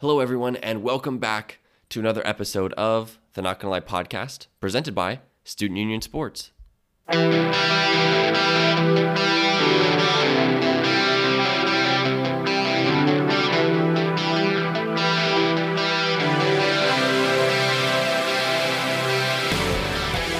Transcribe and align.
Hello, 0.00 0.18
everyone, 0.20 0.56
and 0.56 0.82
welcome 0.82 1.18
back 1.18 1.58
to 1.90 2.00
another 2.00 2.26
episode 2.26 2.72
of 2.72 3.18
the 3.34 3.42
Not 3.42 3.60
Gonna 3.60 3.72
Lie 3.72 3.80
podcast, 3.80 4.46
presented 4.58 4.94
by 4.94 5.20
Student 5.44 5.76
Union 5.76 6.00
Sports. 6.00 6.52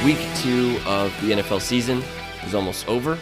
Week 0.02 0.16
two 0.36 0.78
of 0.86 1.12
the 1.20 1.32
NFL 1.32 1.60
season 1.60 2.02
is 2.46 2.54
almost 2.54 2.88
over. 2.88 3.18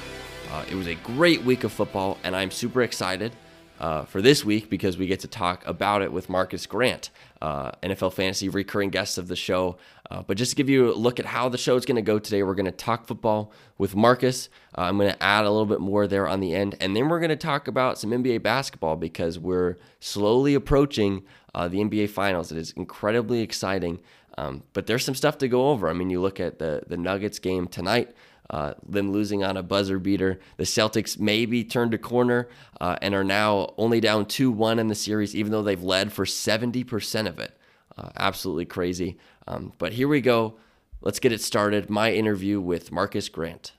Uh, 0.52 0.64
it 0.70 0.76
was 0.76 0.86
a 0.86 0.94
great 0.94 1.42
week 1.42 1.64
of 1.64 1.72
football, 1.72 2.16
and 2.22 2.36
I'm 2.36 2.52
super 2.52 2.82
excited 2.82 3.32
uh, 3.78 4.04
for 4.04 4.20
this 4.20 4.44
week 4.44 4.68
because 4.68 4.96
we 4.96 5.06
get 5.06 5.20
to 5.20 5.28
talk 5.28 5.66
about 5.66 6.02
it 6.02 6.12
with 6.12 6.28
Marcus 6.28 6.66
Grant, 6.66 7.10
uh, 7.40 7.72
NFL 7.82 8.12
Fantasy 8.12 8.48
recurring 8.48 8.90
guest 8.90 9.18
of 9.18 9.28
the 9.28 9.36
show. 9.36 9.76
Uh, 10.10 10.22
but 10.22 10.36
just 10.36 10.50
to 10.50 10.56
give 10.56 10.68
you 10.68 10.92
a 10.92 10.94
look 10.94 11.20
at 11.20 11.26
how 11.26 11.48
the 11.48 11.58
show 11.58 11.76
is 11.76 11.84
going 11.84 11.96
to 11.96 12.02
go 12.02 12.18
today, 12.18 12.42
we're 12.42 12.54
going 12.54 12.66
to 12.66 12.72
talk 12.72 13.06
football 13.06 13.52
with 13.76 13.94
Marcus. 13.94 14.48
Uh, 14.76 14.82
I'm 14.82 14.98
going 14.98 15.12
to 15.12 15.22
add 15.22 15.44
a 15.44 15.50
little 15.50 15.66
bit 15.66 15.80
more 15.80 16.06
there 16.06 16.26
on 16.26 16.40
the 16.40 16.54
end, 16.54 16.76
and 16.80 16.96
then 16.96 17.08
we're 17.08 17.20
going 17.20 17.28
to 17.30 17.36
talk 17.36 17.68
about 17.68 17.98
some 17.98 18.10
NBA 18.10 18.42
basketball 18.42 18.96
because 18.96 19.38
we're 19.38 19.76
slowly 20.00 20.54
approaching 20.54 21.22
uh, 21.54 21.68
the 21.68 21.78
NBA 21.78 22.10
Finals. 22.10 22.50
It 22.50 22.58
is 22.58 22.72
incredibly 22.72 23.40
exciting. 23.40 24.00
Um, 24.38 24.62
but 24.72 24.86
there's 24.86 25.04
some 25.04 25.16
stuff 25.16 25.38
to 25.38 25.48
go 25.48 25.70
over. 25.70 25.88
I 25.88 25.92
mean, 25.94 26.10
you 26.10 26.20
look 26.20 26.38
at 26.38 26.60
the 26.60 26.82
the 26.86 26.96
Nuggets 26.96 27.40
game 27.40 27.66
tonight. 27.66 28.14
Uh, 28.50 28.72
them 28.86 29.12
losing 29.12 29.44
on 29.44 29.58
a 29.58 29.62
buzzer 29.62 29.98
beater. 29.98 30.40
The 30.56 30.64
Celtics 30.64 31.18
maybe 31.18 31.64
turned 31.64 31.92
a 31.92 31.98
corner 31.98 32.48
uh, 32.80 32.96
and 33.02 33.14
are 33.14 33.24
now 33.24 33.74
only 33.76 34.00
down 34.00 34.24
2 34.24 34.50
1 34.50 34.78
in 34.78 34.88
the 34.88 34.94
series, 34.94 35.36
even 35.36 35.52
though 35.52 35.62
they've 35.62 35.82
led 35.82 36.12
for 36.12 36.24
70% 36.24 37.26
of 37.26 37.38
it. 37.38 37.58
Uh, 37.96 38.08
absolutely 38.16 38.64
crazy. 38.64 39.18
Um, 39.46 39.72
but 39.78 39.92
here 39.92 40.08
we 40.08 40.22
go. 40.22 40.56
Let's 41.02 41.18
get 41.18 41.32
it 41.32 41.42
started. 41.42 41.90
My 41.90 42.12
interview 42.12 42.60
with 42.60 42.90
Marcus 42.90 43.28
Grant. 43.28 43.72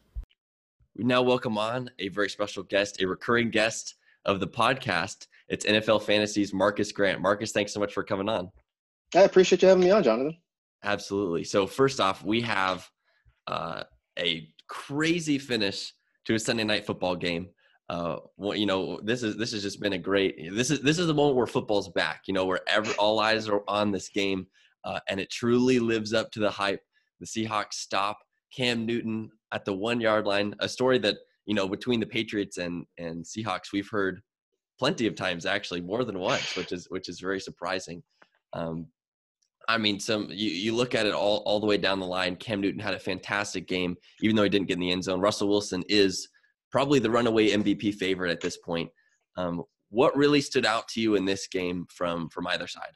We 0.95 1.04
now 1.04 1.22
welcome 1.22 1.58
on 1.58 1.89
a 1.98 2.09
very 2.09 2.30
special 2.30 2.61
guest, 2.61 3.02
a 3.02 3.08
recurring 3.08 3.50
guest 3.50 3.95
of 4.26 4.39
the 4.39 4.48
podcast. 4.48 5.28
It's 5.48 5.66
NFL 5.66 6.04
Fantasy's 6.04 6.54
Marcus 6.54 6.92
Grant. 6.92 7.22
Marcus, 7.22 7.52
thanks 7.52 7.73
so 7.73 7.80
much 7.80 7.94
for 7.94 8.04
coming 8.04 8.30
on. 8.30 8.52
I 9.16 9.22
appreciate 9.22 9.61
you 9.61 9.67
having 9.67 9.83
me 9.83 9.92
on, 9.92 10.04
Jonathan. 10.04 10.38
Absolutely. 10.83 11.44
So 11.44 11.66
first 11.66 12.00
off, 12.00 12.23
we 12.23 12.42
have 12.42 12.89
uh, 13.48 13.83
a 14.17 14.50
crazy 14.70 15.38
finish 15.38 15.94
to 16.25 16.36
a 16.36 16.39
Sunday 16.39 16.64
night 16.64 16.86
football 16.86 17.16
game. 17.16 17.50
Uh, 17.89 18.17
well, 18.38 18.56
you 18.56 18.67
know, 18.67 19.00
this 19.03 19.23
is 19.23 19.36
this 19.36 19.52
has 19.52 19.64
just 19.64 19.81
been 19.81 19.94
a 19.94 19.98
great. 19.98 20.36
This 20.53 20.70
is 20.70 20.81
this 20.81 21.00
is 21.00 21.08
the 21.08 21.14
moment 21.14 21.36
where 21.36 21.48
football's 21.48 21.89
back. 21.89 22.22
You 22.28 22.34
know, 22.34 22.45
where 22.45 22.61
every, 22.67 22.94
all 22.95 23.20
eyes 23.20 23.50
are 23.50 23.64
on 23.67 23.92
this 23.92 24.09
game, 24.09 24.45
uh, 24.86 25.00
and 25.09 25.20
it 25.20 25.31
truly 25.31 25.80
lives 25.80 26.14
up 26.14 26.31
to 26.31 26.39
the 26.39 26.52
hype. 26.52 26.81
The 27.20 27.26
Seahawks 27.26 27.73
stop 27.73 28.20
Cam 28.56 28.86
Newton 28.86 29.31
at 29.52 29.66
the 29.66 29.73
one 29.73 30.00
yard 30.00 30.26
line. 30.26 30.53
A 30.59 30.70
story 30.70 31.00
that 31.00 31.17
you 31.48 31.56
know 31.56 31.67
between 31.67 32.00
the 32.00 32.06
Patriots 32.06 32.58
and 32.58 32.86
and 33.00 33.26
Seahawks 33.26 33.73
we've 33.73 33.89
heard 33.89 34.22
plenty 34.78 35.08
of 35.08 35.16
times, 35.16 35.45
actually 35.45 35.81
more 35.81 36.06
than 36.06 36.20
once, 36.20 36.56
which 36.56 36.72
is 36.72 36.86
which 36.89 37.09
is 37.09 37.20
very 37.20 37.39
surprising. 37.39 38.04
Um, 38.54 38.88
I 39.70 39.78
mean, 39.78 40.00
some 40.00 40.28
you, 40.31 40.50
you 40.50 40.75
look 40.75 40.95
at 40.95 41.06
it 41.06 41.14
all 41.14 41.44
all 41.45 41.59
the 41.59 41.67
way 41.67 41.78
down 41.78 42.00
the 42.00 42.08
line. 42.08 42.36
Cam 42.36 42.59
Newton 42.59 42.80
had 42.80 42.95
a 42.95 43.00
fantastic 43.00 43.67
game, 43.67 43.95
even 44.20 44.36
though 44.36 44.44
he 44.44 44.50
didn't 44.50 44.67
get 44.67 44.73
in 44.73 44.80
the 44.80 44.92
end 44.92 45.03
zone. 45.03 45.22
Russell 45.22 45.48
Wilson 45.48 45.84
is 45.88 46.28
probably 46.72 46.98
the 46.98 47.11
runaway 47.11 47.52
MVP 47.52 47.94
favorite 47.94 48.31
at 48.31 48.42
this 48.42 48.58
point. 48.58 48.89
Um, 49.38 49.64
what 49.89 50.17
really 50.17 50.42
stood 50.42 50.66
out 50.66 50.88
to 50.89 51.02
you 51.02 51.14
in 51.16 51.23
this 51.23 51.48
game 51.48 51.86
from 51.95 52.30
from 52.30 52.48
either 52.48 52.66
side? 52.66 52.94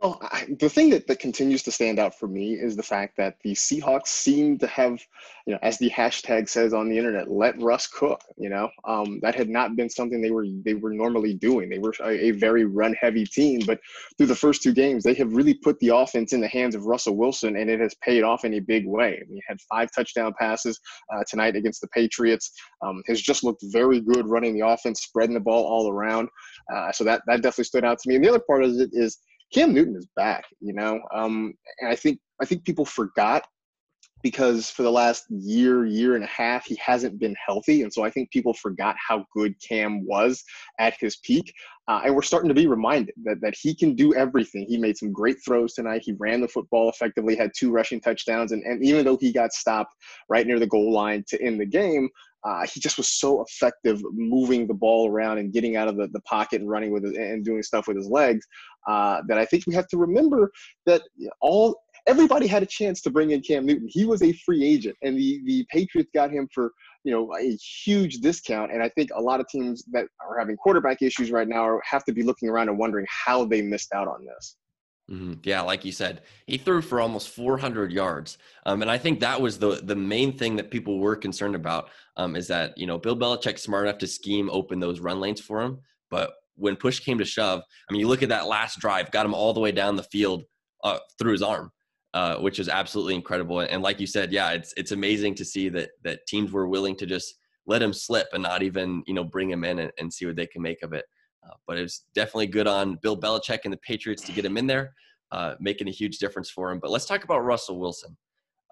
Well, 0.00 0.18
I, 0.22 0.46
the 0.58 0.70
thing 0.70 0.88
that, 0.90 1.06
that 1.08 1.18
continues 1.18 1.62
to 1.64 1.70
stand 1.70 1.98
out 1.98 2.18
for 2.18 2.26
me 2.26 2.54
is 2.54 2.74
the 2.74 2.82
fact 2.82 3.18
that 3.18 3.36
the 3.44 3.52
Seahawks 3.52 4.06
seem 4.06 4.56
to 4.58 4.66
have, 4.66 4.98
you 5.46 5.52
know, 5.52 5.58
as 5.62 5.76
the 5.76 5.90
hashtag 5.90 6.48
says 6.48 6.72
on 6.72 6.88
the 6.88 6.96
internet, 6.96 7.30
let 7.30 7.60
Russ 7.60 7.86
cook. 7.86 8.22
You 8.38 8.48
know, 8.48 8.70
um, 8.88 9.20
that 9.20 9.34
had 9.34 9.50
not 9.50 9.76
been 9.76 9.90
something 9.90 10.22
they 10.22 10.30
were 10.30 10.46
they 10.64 10.72
were 10.72 10.94
normally 10.94 11.34
doing. 11.34 11.68
They 11.68 11.78
were 11.78 11.92
a, 12.02 12.28
a, 12.28 12.30
very 12.30 12.64
run 12.64 12.94
heavy 12.94 13.26
team, 13.26 13.60
but 13.66 13.78
through 14.16 14.28
the 14.28 14.34
first 14.34 14.62
two 14.62 14.72
games, 14.72 15.04
they 15.04 15.12
have 15.14 15.34
really 15.34 15.52
put 15.52 15.78
the 15.80 15.94
offense 15.94 16.32
in 16.32 16.40
the 16.40 16.48
hands 16.48 16.74
of 16.74 16.86
Russell 16.86 17.16
Wilson, 17.16 17.56
and 17.56 17.68
it 17.68 17.80
has 17.80 17.94
paid 17.96 18.22
off 18.22 18.46
in 18.46 18.54
a 18.54 18.60
big 18.60 18.86
way. 18.86 19.18
I 19.20 19.24
mean, 19.28 19.36
he 19.36 19.42
had 19.46 19.60
five 19.68 19.90
touchdown 19.94 20.32
passes 20.40 20.80
uh, 21.14 21.24
tonight 21.28 21.56
against 21.56 21.82
the 21.82 21.88
Patriots. 21.88 22.52
Um, 22.82 23.02
has 23.06 23.20
just 23.20 23.44
looked 23.44 23.62
very 23.64 24.00
good 24.00 24.26
running 24.26 24.58
the 24.58 24.66
offense, 24.66 25.02
spreading 25.02 25.34
the 25.34 25.40
ball 25.40 25.66
all 25.66 25.90
around. 25.90 26.30
Uh, 26.74 26.90
so 26.90 27.04
that 27.04 27.20
that 27.26 27.42
definitely 27.42 27.64
stood 27.64 27.84
out 27.84 27.98
to 27.98 28.08
me. 28.08 28.14
And 28.14 28.24
the 28.24 28.30
other 28.30 28.42
part 28.48 28.64
of 28.64 28.70
it 28.70 28.88
is 28.94 29.18
Cam 29.52 29.74
Newton 29.74 29.96
is 29.96 30.06
back, 30.16 30.44
you 30.60 30.72
know, 30.72 31.00
um, 31.14 31.54
and 31.80 31.90
I 31.90 31.96
think 31.96 32.20
I 32.40 32.44
think 32.44 32.64
people 32.64 32.84
forgot 32.84 33.46
because 34.22 34.68
for 34.70 34.82
the 34.82 34.90
last 34.90 35.24
year, 35.30 35.86
year 35.86 36.14
and 36.14 36.22
a 36.22 36.28
half, 36.28 36.66
he 36.66 36.76
hasn't 36.76 37.18
been 37.18 37.34
healthy, 37.44 37.82
and 37.82 37.92
so 37.92 38.04
I 38.04 38.10
think 38.10 38.30
people 38.30 38.52
forgot 38.54 38.94
how 38.98 39.24
good 39.34 39.54
Cam 39.60 40.06
was 40.06 40.44
at 40.78 40.94
his 41.00 41.16
peak, 41.16 41.52
uh, 41.88 42.02
and 42.04 42.14
we're 42.14 42.22
starting 42.22 42.48
to 42.48 42.54
be 42.54 42.66
reminded 42.66 43.14
that 43.24 43.40
that 43.40 43.54
he 43.60 43.74
can 43.74 43.94
do 43.94 44.14
everything. 44.14 44.66
He 44.68 44.76
made 44.76 44.96
some 44.96 45.12
great 45.12 45.38
throws 45.44 45.74
tonight. 45.74 46.02
He 46.04 46.12
ran 46.12 46.40
the 46.40 46.48
football 46.48 46.88
effectively, 46.90 47.34
had 47.34 47.50
two 47.56 47.72
rushing 47.72 48.00
touchdowns, 48.00 48.52
and, 48.52 48.62
and 48.62 48.84
even 48.84 49.04
though 49.04 49.16
he 49.16 49.32
got 49.32 49.52
stopped 49.52 49.94
right 50.28 50.46
near 50.46 50.58
the 50.58 50.66
goal 50.66 50.92
line 50.92 51.24
to 51.28 51.42
end 51.42 51.60
the 51.60 51.66
game, 51.66 52.08
uh, 52.44 52.66
he 52.72 52.80
just 52.80 52.96
was 52.96 53.08
so 53.08 53.42
effective 53.42 54.00
moving 54.12 54.66
the 54.66 54.74
ball 54.74 55.08
around 55.08 55.38
and 55.38 55.52
getting 55.52 55.76
out 55.76 55.88
of 55.88 55.96
the, 55.96 56.08
the 56.08 56.20
pocket 56.22 56.60
and 56.60 56.70
running 56.70 56.92
with 56.92 57.04
it 57.04 57.14
and 57.16 57.44
doing 57.44 57.62
stuff 57.62 57.86
with 57.86 57.96
his 57.96 58.08
legs 58.08 58.46
uh, 58.88 59.20
that 59.28 59.38
I 59.38 59.44
think 59.44 59.64
we 59.66 59.74
have 59.74 59.88
to 59.88 59.98
remember 59.98 60.50
that 60.86 61.02
all 61.40 61.82
everybody 62.06 62.46
had 62.46 62.62
a 62.62 62.66
chance 62.66 63.02
to 63.02 63.10
bring 63.10 63.32
in 63.32 63.40
Cam 63.42 63.66
Newton. 63.66 63.88
He 63.90 64.04
was 64.04 64.22
a 64.22 64.32
free 64.32 64.64
agent, 64.64 64.96
and 65.02 65.16
the 65.18 65.40
the 65.44 65.66
Patriots 65.70 66.10
got 66.14 66.30
him 66.30 66.48
for 66.52 66.72
you 67.04 67.12
know 67.12 67.30
a 67.36 67.56
huge 67.84 68.18
discount. 68.18 68.72
And 68.72 68.82
I 68.82 68.88
think 68.90 69.10
a 69.14 69.20
lot 69.20 69.40
of 69.40 69.48
teams 69.48 69.84
that 69.92 70.06
are 70.20 70.38
having 70.38 70.56
quarterback 70.56 71.02
issues 71.02 71.30
right 71.30 71.48
now 71.48 71.78
have 71.84 72.04
to 72.04 72.12
be 72.12 72.22
looking 72.22 72.48
around 72.48 72.68
and 72.68 72.78
wondering 72.78 73.06
how 73.08 73.44
they 73.44 73.62
missed 73.62 73.92
out 73.92 74.08
on 74.08 74.24
this. 74.24 74.56
Mm-hmm. 75.10 75.34
Yeah, 75.42 75.62
like 75.62 75.84
you 75.84 75.90
said, 75.90 76.22
he 76.46 76.56
threw 76.56 76.80
for 76.80 77.00
almost 77.00 77.30
400 77.30 77.90
yards, 77.90 78.38
um, 78.64 78.80
and 78.80 78.90
I 78.90 78.96
think 78.96 79.18
that 79.20 79.40
was 79.40 79.58
the 79.58 79.80
the 79.82 79.96
main 79.96 80.36
thing 80.36 80.54
that 80.56 80.70
people 80.70 81.00
were 81.00 81.16
concerned 81.16 81.56
about. 81.56 81.90
Um, 82.16 82.36
is 82.36 82.46
that 82.46 82.78
you 82.78 82.86
know 82.86 82.96
Bill 82.96 83.16
Belichick's 83.16 83.62
smart 83.62 83.86
enough 83.86 83.98
to 83.98 84.06
scheme 84.06 84.48
open 84.52 84.78
those 84.78 85.00
run 85.00 85.18
lanes 85.18 85.40
for 85.40 85.62
him, 85.62 85.80
but 86.10 86.34
when 86.60 86.76
push 86.76 87.00
came 87.00 87.18
to 87.18 87.24
shove, 87.24 87.62
I 87.88 87.92
mean, 87.92 88.00
you 88.00 88.08
look 88.08 88.22
at 88.22 88.28
that 88.28 88.46
last 88.46 88.78
drive, 88.78 89.10
got 89.10 89.26
him 89.26 89.34
all 89.34 89.52
the 89.52 89.60
way 89.60 89.72
down 89.72 89.96
the 89.96 90.02
field 90.04 90.44
uh, 90.84 90.98
through 91.18 91.32
his 91.32 91.42
arm, 91.42 91.72
uh, 92.14 92.36
which 92.36 92.58
is 92.58 92.68
absolutely 92.68 93.14
incredible. 93.14 93.60
And, 93.60 93.82
like 93.82 93.98
you 93.98 94.06
said, 94.06 94.30
yeah, 94.30 94.50
it's 94.50 94.72
it's 94.76 94.92
amazing 94.92 95.34
to 95.36 95.44
see 95.44 95.68
that 95.70 95.90
that 96.04 96.26
teams 96.28 96.52
were 96.52 96.68
willing 96.68 96.96
to 96.96 97.06
just 97.06 97.34
let 97.66 97.82
him 97.82 97.92
slip 97.92 98.28
and 98.32 98.42
not 98.42 98.62
even 98.62 99.02
you 99.06 99.14
know 99.14 99.24
bring 99.24 99.50
him 99.50 99.64
in 99.64 99.80
and, 99.80 99.92
and 99.98 100.12
see 100.12 100.26
what 100.26 100.36
they 100.36 100.46
can 100.46 100.62
make 100.62 100.82
of 100.82 100.92
it. 100.92 101.04
Uh, 101.44 101.54
but 101.66 101.78
it 101.78 101.82
was 101.82 102.04
definitely 102.14 102.46
good 102.46 102.66
on 102.66 102.96
Bill 103.02 103.18
Belichick 103.18 103.60
and 103.64 103.72
the 103.72 103.78
Patriots 103.78 104.22
to 104.24 104.32
get 104.32 104.44
him 104.44 104.56
in 104.56 104.66
there, 104.66 104.92
uh, 105.32 105.54
making 105.60 105.88
a 105.88 105.92
huge 105.92 106.18
difference 106.18 106.50
for 106.50 106.70
him. 106.70 106.78
But 106.78 106.90
let's 106.90 107.06
talk 107.06 107.24
about 107.24 107.44
Russell 107.44 107.78
Wilson. 107.78 108.16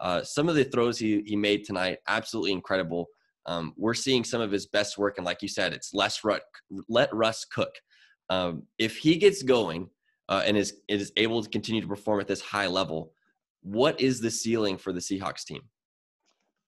Uh, 0.00 0.22
some 0.22 0.48
of 0.48 0.54
the 0.54 0.64
throws 0.64 0.98
he, 0.98 1.22
he 1.26 1.36
made 1.36 1.64
tonight, 1.64 1.98
absolutely 2.08 2.52
incredible. 2.52 3.06
Um, 3.46 3.72
we're 3.76 3.94
seeing 3.94 4.24
some 4.24 4.40
of 4.40 4.50
his 4.50 4.66
best 4.66 4.98
work, 4.98 5.16
and 5.16 5.24
like 5.24 5.42
you 5.42 5.48
said, 5.48 5.72
it's 5.72 5.94
less 5.94 6.22
rut, 6.22 6.42
let 6.88 7.12
Russ 7.14 7.44
cook. 7.44 7.74
Um, 8.30 8.64
if 8.78 8.98
he 8.98 9.16
gets 9.16 9.42
going 9.42 9.88
uh, 10.28 10.42
and 10.44 10.56
is 10.56 10.74
is 10.86 11.12
able 11.16 11.42
to 11.42 11.48
continue 11.48 11.80
to 11.80 11.88
perform 11.88 12.20
at 12.20 12.28
this 12.28 12.42
high 12.42 12.66
level, 12.66 13.12
what 13.62 13.98
is 14.00 14.20
the 14.20 14.30
ceiling 14.30 14.76
for 14.76 14.92
the 14.92 15.00
Seahawks 15.00 15.44
team? 15.44 15.62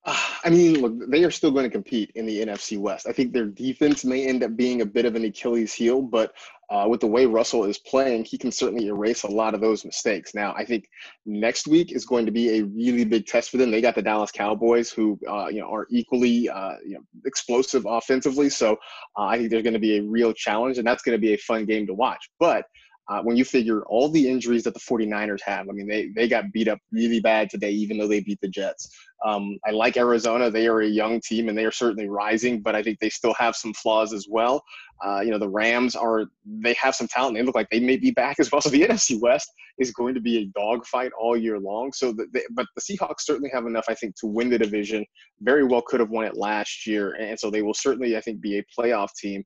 I 0.44 0.48
mean, 0.50 0.80
look, 0.80 1.10
they 1.10 1.24
are 1.24 1.30
still 1.30 1.50
going 1.50 1.64
to 1.64 1.70
compete 1.70 2.12
in 2.14 2.26
the 2.26 2.40
NFC 2.40 2.78
West. 2.78 3.06
I 3.06 3.12
think 3.12 3.32
their 3.32 3.46
defense 3.46 4.04
may 4.04 4.26
end 4.26 4.42
up 4.42 4.56
being 4.56 4.80
a 4.80 4.86
bit 4.86 5.04
of 5.04 5.14
an 5.14 5.24
Achilles 5.24 5.74
heel, 5.74 6.00
but 6.02 6.32
uh, 6.70 6.86
with 6.88 7.00
the 7.00 7.06
way 7.06 7.26
Russell 7.26 7.64
is 7.64 7.78
playing, 7.78 8.24
he 8.24 8.38
can 8.38 8.52
certainly 8.52 8.86
erase 8.86 9.24
a 9.24 9.28
lot 9.30 9.54
of 9.54 9.60
those 9.60 9.84
mistakes. 9.84 10.34
Now, 10.34 10.54
I 10.56 10.64
think 10.64 10.88
next 11.26 11.66
week 11.66 11.92
is 11.92 12.06
going 12.06 12.26
to 12.26 12.32
be 12.32 12.58
a 12.58 12.64
really 12.64 13.04
big 13.04 13.26
test 13.26 13.50
for 13.50 13.56
them. 13.56 13.70
They 13.70 13.80
got 13.80 13.97
the 13.97 14.02
Dallas 14.02 14.30
Cowboys, 14.30 14.91
who 14.91 15.18
uh, 15.28 15.48
you 15.48 15.60
know 15.60 15.72
are 15.72 15.86
equally 15.91 16.48
uh, 16.48 16.74
you 16.86 16.94
know 16.94 17.00
explosive 17.26 17.86
offensively. 17.88 18.50
So 18.50 18.74
uh, 19.18 19.24
I 19.24 19.38
think 19.38 19.50
there's 19.50 19.64
going 19.64 19.74
to 19.74 19.80
be 19.80 19.98
a 19.98 20.03
real 20.03 20.32
challenge, 20.32 20.78
and 20.78 20.86
that's 20.86 21.03
going 21.03 21.18
to 21.18 21.20
be 21.20 21.34
a 21.34 21.38
fun 21.38 21.64
game 21.66 21.88
to 21.88 21.94
watch. 21.94 22.30
But 22.38 22.66
uh, 23.10 23.21
when 23.22 23.36
you 23.36 23.45
figure 23.45 23.83
all 23.86 24.09
the 24.09 24.28
injuries 24.28 24.62
that 24.62 24.72
the 24.72 24.80
49ers 24.80 25.41
have, 25.42 25.68
I 25.68 25.72
mean, 25.72 25.89
they, 25.89 26.10
they 26.15 26.28
got 26.28 26.53
beat 26.53 26.68
up 26.68 26.78
really 26.92 27.18
bad 27.18 27.51
today, 27.51 27.72
even 27.72 27.98
though 27.98 28.07
they 28.07 28.21
beat 28.21 28.41
the 28.41 28.48
Jets. 28.48 28.89
Um, 29.27 29.59
I 29.66 29.72
like 29.72 29.97
Arizona. 29.97 30.48
They 30.48 30.68
are 30.68 30.80
a 30.80 30.86
young 30.86 31.21
team 31.21 31.48
and 31.48 31.59
they 31.59 31.65
are 31.65 31.72
certainly 31.72 32.09
rising, 32.09 32.62
but 32.62 32.77
I 32.77 32.83
think 32.84 33.01
they 33.01 33.10
still 33.10 33.34
have 33.34 33.57
some 33.57 33.74
flaws 33.74 34.12
as 34.12 34.27
well. 34.30 34.62
Uh, 35.04 35.20
you 35.20 35.30
know, 35.30 35.38
the 35.38 35.48
Rams 35.48 35.97
are 35.97 36.26
they 36.44 36.74
have 36.74 36.94
some 36.94 37.08
talent. 37.08 37.36
They 37.36 37.42
look 37.42 37.54
like 37.54 37.70
they 37.70 37.80
may 37.80 37.97
be 37.97 38.10
back 38.10 38.38
as 38.38 38.50
well. 38.52 38.60
So 38.60 38.68
the 38.68 38.82
NFC 38.88 39.18
West 39.20 39.50
is 39.78 39.92
going 39.92 40.14
to 40.14 40.20
be 40.20 40.38
a 40.38 40.58
dogfight 40.58 41.10
all 41.18 41.36
year 41.36 41.58
long. 41.58 41.92
So, 41.92 42.12
the, 42.12 42.26
but 42.52 42.66
the 42.76 42.82
Seahawks 42.82 43.20
certainly 43.20 43.50
have 43.52 43.66
enough, 43.66 43.86
I 43.88 43.94
think, 43.94 44.14
to 44.16 44.26
win 44.26 44.50
the 44.50 44.58
division. 44.58 45.04
Very 45.41 45.64
well 45.64 45.82
could 45.82 46.00
have 46.00 46.10
won 46.10 46.26
it 46.26 46.36
last 46.36 46.86
year, 46.86 47.14
and 47.14 47.38
so 47.38 47.50
they 47.50 47.62
will 47.62 47.74
certainly, 47.74 48.16
I 48.16 48.20
think, 48.20 48.41
be 48.41 48.58
a 48.58 48.64
playoff 48.78 49.08
team. 49.16 49.42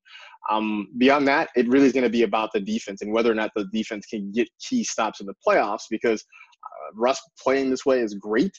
Um, 0.50 0.88
beyond 0.98 1.26
that, 1.28 1.50
it 1.56 1.68
really 1.68 1.86
is 1.86 1.92
going 1.92 2.04
to 2.04 2.10
be 2.10 2.24
about 2.24 2.50
the 2.52 2.60
defense 2.60 3.00
and 3.00 3.12
whether 3.12 3.30
or 3.30 3.34
not 3.34 3.50
the 3.54 3.66
defense 3.72 4.06
can 4.06 4.32
get 4.32 4.48
key 4.60 4.82
stops 4.84 5.20
in 5.20 5.26
the 5.26 5.34
playoffs. 5.46 5.84
Because 5.88 6.20
uh, 6.20 6.92
Russ 6.94 7.20
playing 7.40 7.70
this 7.70 7.86
way 7.86 8.00
is 8.00 8.14
great, 8.14 8.52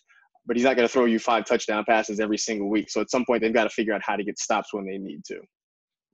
but 0.45 0.55
he's 0.55 0.63
not 0.63 0.77
going 0.77 0.87
to 0.87 0.91
throw 0.91 1.05
you 1.05 1.19
five 1.19 1.45
touchdown 1.45 1.83
passes 1.87 2.19
every 2.21 2.37
single 2.37 2.69
week. 2.69 2.89
So 2.89 3.01
at 3.01 3.11
some 3.11 3.25
point, 3.25 3.41
they've 3.41 3.53
got 3.53 3.65
to 3.65 3.69
figure 3.69 3.93
out 3.93 4.01
how 4.03 4.15
to 4.15 4.23
get 4.23 4.39
stops 4.39 4.73
when 4.73 4.85
they 4.85 4.97
need 4.97 5.23
to. 5.25 5.41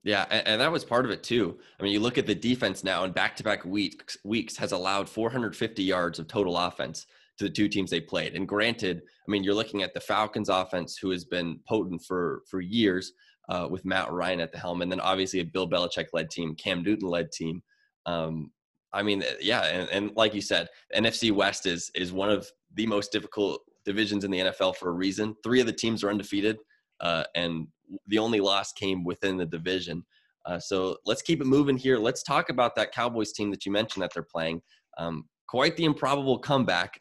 Yeah, 0.04 0.24
and, 0.30 0.60
that 0.60 0.72
was 0.72 0.84
part 0.84 1.04
of 1.04 1.12
it 1.12 1.22
too. 1.22 1.58
I 1.78 1.82
mean, 1.82 1.92
you 1.92 2.00
look 2.00 2.18
at 2.18 2.26
the 2.26 2.34
defense 2.34 2.82
now, 2.82 3.04
and 3.04 3.14
back-to-back 3.14 3.64
weeks 3.64 4.16
weeks 4.24 4.56
has 4.56 4.72
allowed 4.72 5.08
450 5.08 5.82
yards 5.82 6.18
of 6.18 6.26
total 6.26 6.56
offense 6.58 7.06
to 7.38 7.44
the 7.44 7.50
two 7.50 7.68
teams 7.68 7.90
they 7.90 8.00
played. 8.00 8.34
And 8.34 8.48
granted, 8.48 8.98
I 8.98 9.30
mean, 9.30 9.44
you're 9.44 9.54
looking 9.54 9.82
at 9.82 9.94
the 9.94 10.00
Falcons' 10.00 10.48
offense, 10.48 10.98
who 11.00 11.10
has 11.10 11.24
been 11.24 11.60
potent 11.68 12.02
for 12.02 12.42
for 12.50 12.60
years 12.60 13.12
uh, 13.48 13.68
with 13.70 13.84
Matt 13.84 14.10
Ryan 14.10 14.40
at 14.40 14.50
the 14.50 14.58
helm, 14.58 14.82
and 14.82 14.90
then 14.90 15.00
obviously 15.00 15.40
a 15.40 15.44
Bill 15.44 15.68
Belichick-led 15.68 16.30
team, 16.30 16.56
Cam 16.56 16.82
Newton-led 16.82 17.30
team. 17.30 17.62
Um, 18.06 18.50
I 18.92 19.02
mean, 19.02 19.24
yeah, 19.40 19.62
and, 19.62 19.88
and 19.90 20.16
like 20.16 20.34
you 20.34 20.42
said, 20.42 20.68
NFC 20.94 21.30
West 21.30 21.66
is 21.66 21.90
is 21.94 22.12
one 22.12 22.30
of 22.30 22.48
the 22.74 22.86
most 22.86 23.12
difficult 23.12 23.60
divisions 23.84 24.24
in 24.24 24.30
the 24.30 24.38
NFL 24.38 24.76
for 24.76 24.88
a 24.88 24.92
reason. 24.92 25.36
Three 25.44 25.60
of 25.60 25.66
the 25.66 25.72
teams 25.72 26.02
are 26.02 26.10
undefeated, 26.10 26.58
uh, 27.00 27.24
and 27.34 27.68
the 28.06 28.18
only 28.18 28.40
loss 28.40 28.72
came 28.72 29.04
within 29.04 29.36
the 29.36 29.46
division. 29.46 30.04
Uh, 30.44 30.58
so 30.58 30.96
let's 31.06 31.22
keep 31.22 31.40
it 31.40 31.46
moving 31.46 31.76
here. 31.76 31.98
Let's 31.98 32.22
talk 32.22 32.48
about 32.50 32.74
that 32.76 32.92
Cowboys 32.92 33.32
team 33.32 33.50
that 33.50 33.64
you 33.64 33.72
mentioned 33.72 34.02
that 34.02 34.12
they're 34.12 34.22
playing. 34.22 34.60
Um, 34.98 35.24
quite 35.48 35.76
the 35.76 35.84
improbable 35.84 36.38
comeback. 36.38 36.98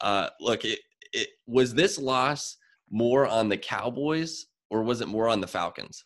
Uh, 0.00 0.28
look, 0.40 0.64
it, 0.64 0.80
it, 1.12 1.28
was 1.46 1.74
this 1.74 1.98
loss 1.98 2.56
more 2.90 3.26
on 3.26 3.48
the 3.48 3.56
Cowboys 3.56 4.46
or 4.70 4.82
was 4.82 5.00
it 5.00 5.08
more 5.08 5.28
on 5.28 5.40
the 5.40 5.46
Falcons? 5.46 6.04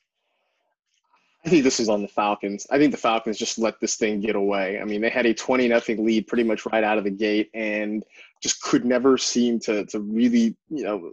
I 1.47 1.50
think 1.50 1.64
this 1.64 1.81
is 1.81 1.88
on 1.88 2.03
the 2.03 2.09
Falcons. 2.09 2.67
I 2.71 2.79
think 2.79 2.91
the 2.91 2.99
Falcons 2.99 3.38
just 3.38 3.59
let 3.59 3.81
this 3.81 3.97
thing 3.97 4.21
get 4.21 4.37
away. 4.37 4.81
I 4.81 4.85
mean, 4.85 5.00
they 5.00 5.09
had 5.09 5.25
a 5.25 5.32
20 5.32 5.69
nothing 5.69 6.05
lead 6.05 6.26
pretty 6.26 6.43
much 6.43 6.67
right 6.67 6.85
out 6.85 6.99
of 6.99 7.05
the 7.05 7.11
gate 7.11 7.49
and 7.55 8.05
just 8.43 8.61
could 8.61 8.85
never 8.85 9.17
seem 9.17 9.59
to 9.61 9.87
to 9.87 10.00
really, 10.00 10.56
you 10.69 10.82
know, 10.82 11.12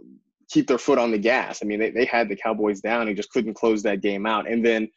keep 0.50 0.66
their 0.66 0.78
foot 0.78 0.98
on 0.98 1.10
the 1.10 1.18
gas. 1.18 1.60
I 1.62 1.66
mean, 1.66 1.78
they, 1.78 1.90
they 1.90 2.04
had 2.04 2.28
the 2.28 2.36
Cowboys 2.36 2.80
down 2.80 3.08
and 3.08 3.16
just 3.16 3.30
couldn't 3.30 3.54
close 3.54 3.82
that 3.82 4.02
game 4.02 4.26
out. 4.26 4.48
And 4.48 4.64
then 4.64 4.88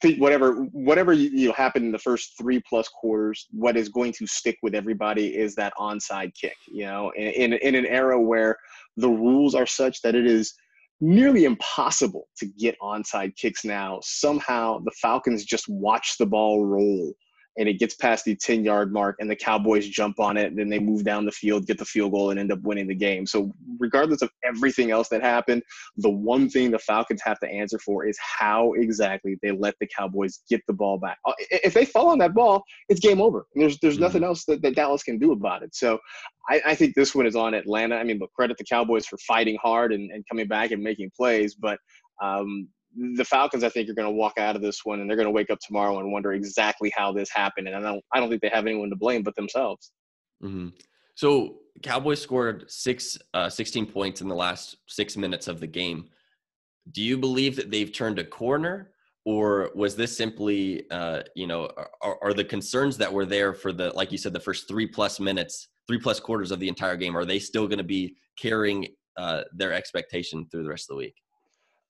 think 0.00 0.20
whatever 0.20 0.64
whatever 0.72 1.12
you, 1.12 1.30
you 1.30 1.48
know, 1.48 1.54
happened 1.54 1.84
in 1.84 1.92
the 1.92 1.98
first 1.98 2.34
three 2.38 2.60
plus 2.68 2.88
quarters, 2.88 3.46
what 3.50 3.76
is 3.76 3.88
going 3.88 4.12
to 4.12 4.26
stick 4.26 4.58
with 4.62 4.74
everybody 4.74 5.36
is 5.36 5.54
that 5.54 5.72
onside 5.78 6.32
kick. 6.40 6.56
You 6.68 6.86
know, 6.86 7.12
in, 7.16 7.52
in, 7.52 7.52
in 7.54 7.74
an 7.74 7.86
era 7.86 8.20
where 8.20 8.56
the 8.96 9.08
rules 9.08 9.54
are 9.54 9.66
such 9.66 10.02
that 10.02 10.14
it 10.14 10.26
is 10.26 10.54
nearly 11.00 11.44
impossible 11.44 12.28
to 12.36 12.46
get 12.58 12.76
onside 12.82 13.34
kicks 13.36 13.64
now. 13.64 14.00
Somehow 14.02 14.80
the 14.84 14.92
Falcons 15.00 15.44
just 15.44 15.64
watch 15.68 16.16
the 16.18 16.26
ball 16.26 16.66
roll 16.66 17.14
and 17.58 17.68
it 17.68 17.78
gets 17.78 17.94
past 17.94 18.24
the 18.24 18.36
10 18.36 18.64
yard 18.64 18.92
mark 18.92 19.16
and 19.18 19.28
the 19.28 19.36
Cowboys 19.36 19.88
jump 19.88 20.20
on 20.20 20.36
it 20.36 20.46
and 20.46 20.58
then 20.58 20.68
they 20.68 20.78
move 20.78 21.04
down 21.04 21.24
the 21.24 21.32
field, 21.32 21.66
get 21.66 21.78
the 21.78 21.84
field 21.84 22.12
goal 22.12 22.30
and 22.30 22.38
end 22.38 22.52
up 22.52 22.60
winning 22.62 22.86
the 22.86 22.94
game. 22.94 23.26
So 23.26 23.52
regardless 23.78 24.22
of 24.22 24.30
everything 24.44 24.90
else 24.90 25.08
that 25.08 25.22
happened, 25.22 25.62
the 25.96 26.10
one 26.10 26.48
thing 26.48 26.70
the 26.70 26.78
Falcons 26.78 27.20
have 27.24 27.40
to 27.40 27.48
answer 27.48 27.78
for 27.78 28.06
is 28.06 28.18
how 28.20 28.72
exactly 28.74 29.36
they 29.42 29.50
let 29.50 29.74
the 29.80 29.88
Cowboys 29.88 30.40
get 30.48 30.62
the 30.66 30.72
ball 30.72 30.98
back. 30.98 31.18
Uh, 31.24 31.32
if 31.50 31.74
they 31.74 31.84
fall 31.84 32.08
on 32.08 32.18
that 32.18 32.34
ball, 32.34 32.62
it's 32.88 33.00
game 33.00 33.20
over. 33.20 33.46
There's 33.54 33.78
there's 33.80 33.94
mm-hmm. 33.94 34.02
nothing 34.04 34.24
else 34.24 34.44
that, 34.44 34.62
that 34.62 34.76
Dallas 34.76 35.02
can 35.02 35.18
do 35.18 35.32
about 35.32 35.62
it. 35.62 35.74
So 35.74 35.98
I, 36.48 36.62
I 36.66 36.74
think 36.74 36.94
this 36.94 37.14
one 37.14 37.26
is 37.26 37.36
on 37.36 37.54
Atlanta. 37.54 37.96
I 37.96 38.04
mean, 38.04 38.18
look, 38.18 38.32
credit 38.32 38.58
the 38.58 38.64
Cowboys 38.64 39.06
for 39.06 39.18
fighting 39.18 39.58
hard 39.62 39.92
and, 39.92 40.10
and 40.10 40.24
coming 40.28 40.46
back 40.46 40.70
and 40.70 40.82
making 40.82 41.10
plays, 41.16 41.54
but 41.54 41.78
um, 42.22 42.68
the 42.96 43.24
Falcons, 43.24 43.64
I 43.64 43.68
think, 43.68 43.88
are 43.88 43.94
going 43.94 44.08
to 44.08 44.14
walk 44.14 44.38
out 44.38 44.56
of 44.56 44.62
this 44.62 44.84
one 44.84 45.00
and 45.00 45.08
they're 45.08 45.16
going 45.16 45.26
to 45.26 45.32
wake 45.32 45.50
up 45.50 45.58
tomorrow 45.60 45.98
and 46.00 46.12
wonder 46.12 46.32
exactly 46.32 46.92
how 46.94 47.12
this 47.12 47.30
happened. 47.30 47.68
And 47.68 47.76
I 47.76 47.80
don't, 47.80 48.04
I 48.12 48.20
don't 48.20 48.28
think 48.28 48.42
they 48.42 48.48
have 48.48 48.66
anyone 48.66 48.90
to 48.90 48.96
blame 48.96 49.22
but 49.22 49.36
themselves. 49.36 49.92
Mm-hmm. 50.42 50.68
So 51.14 51.58
Cowboys 51.82 52.20
scored 52.20 52.70
six, 52.70 53.16
uh, 53.34 53.48
16 53.48 53.86
points 53.86 54.20
in 54.20 54.28
the 54.28 54.34
last 54.34 54.76
six 54.88 55.16
minutes 55.16 55.48
of 55.48 55.60
the 55.60 55.66
game. 55.66 56.08
Do 56.92 57.02
you 57.02 57.16
believe 57.16 57.56
that 57.56 57.70
they've 57.70 57.92
turned 57.92 58.18
a 58.18 58.24
corner, 58.24 58.92
or 59.24 59.70
was 59.74 59.94
this 59.94 60.16
simply, 60.16 60.90
uh, 60.90 61.22
you 61.36 61.46
know, 61.46 61.68
are, 62.02 62.18
are 62.22 62.34
the 62.34 62.44
concerns 62.44 62.96
that 62.96 63.12
were 63.12 63.26
there 63.26 63.54
for 63.54 63.72
the, 63.72 63.90
like 63.90 64.10
you 64.10 64.18
said, 64.18 64.32
the 64.32 64.40
first 64.40 64.66
three 64.66 64.86
plus 64.86 65.20
minutes, 65.20 65.68
three 65.86 65.98
plus 65.98 66.18
quarters 66.18 66.50
of 66.50 66.58
the 66.58 66.68
entire 66.68 66.96
game? 66.96 67.16
Are 67.16 67.26
they 67.26 67.38
still 67.38 67.68
going 67.68 67.78
to 67.78 67.84
be 67.84 68.16
carrying 68.38 68.88
uh, 69.16 69.42
their 69.52 69.72
expectation 69.72 70.46
through 70.50 70.64
the 70.64 70.70
rest 70.70 70.90
of 70.90 70.94
the 70.94 70.98
week? 70.98 71.14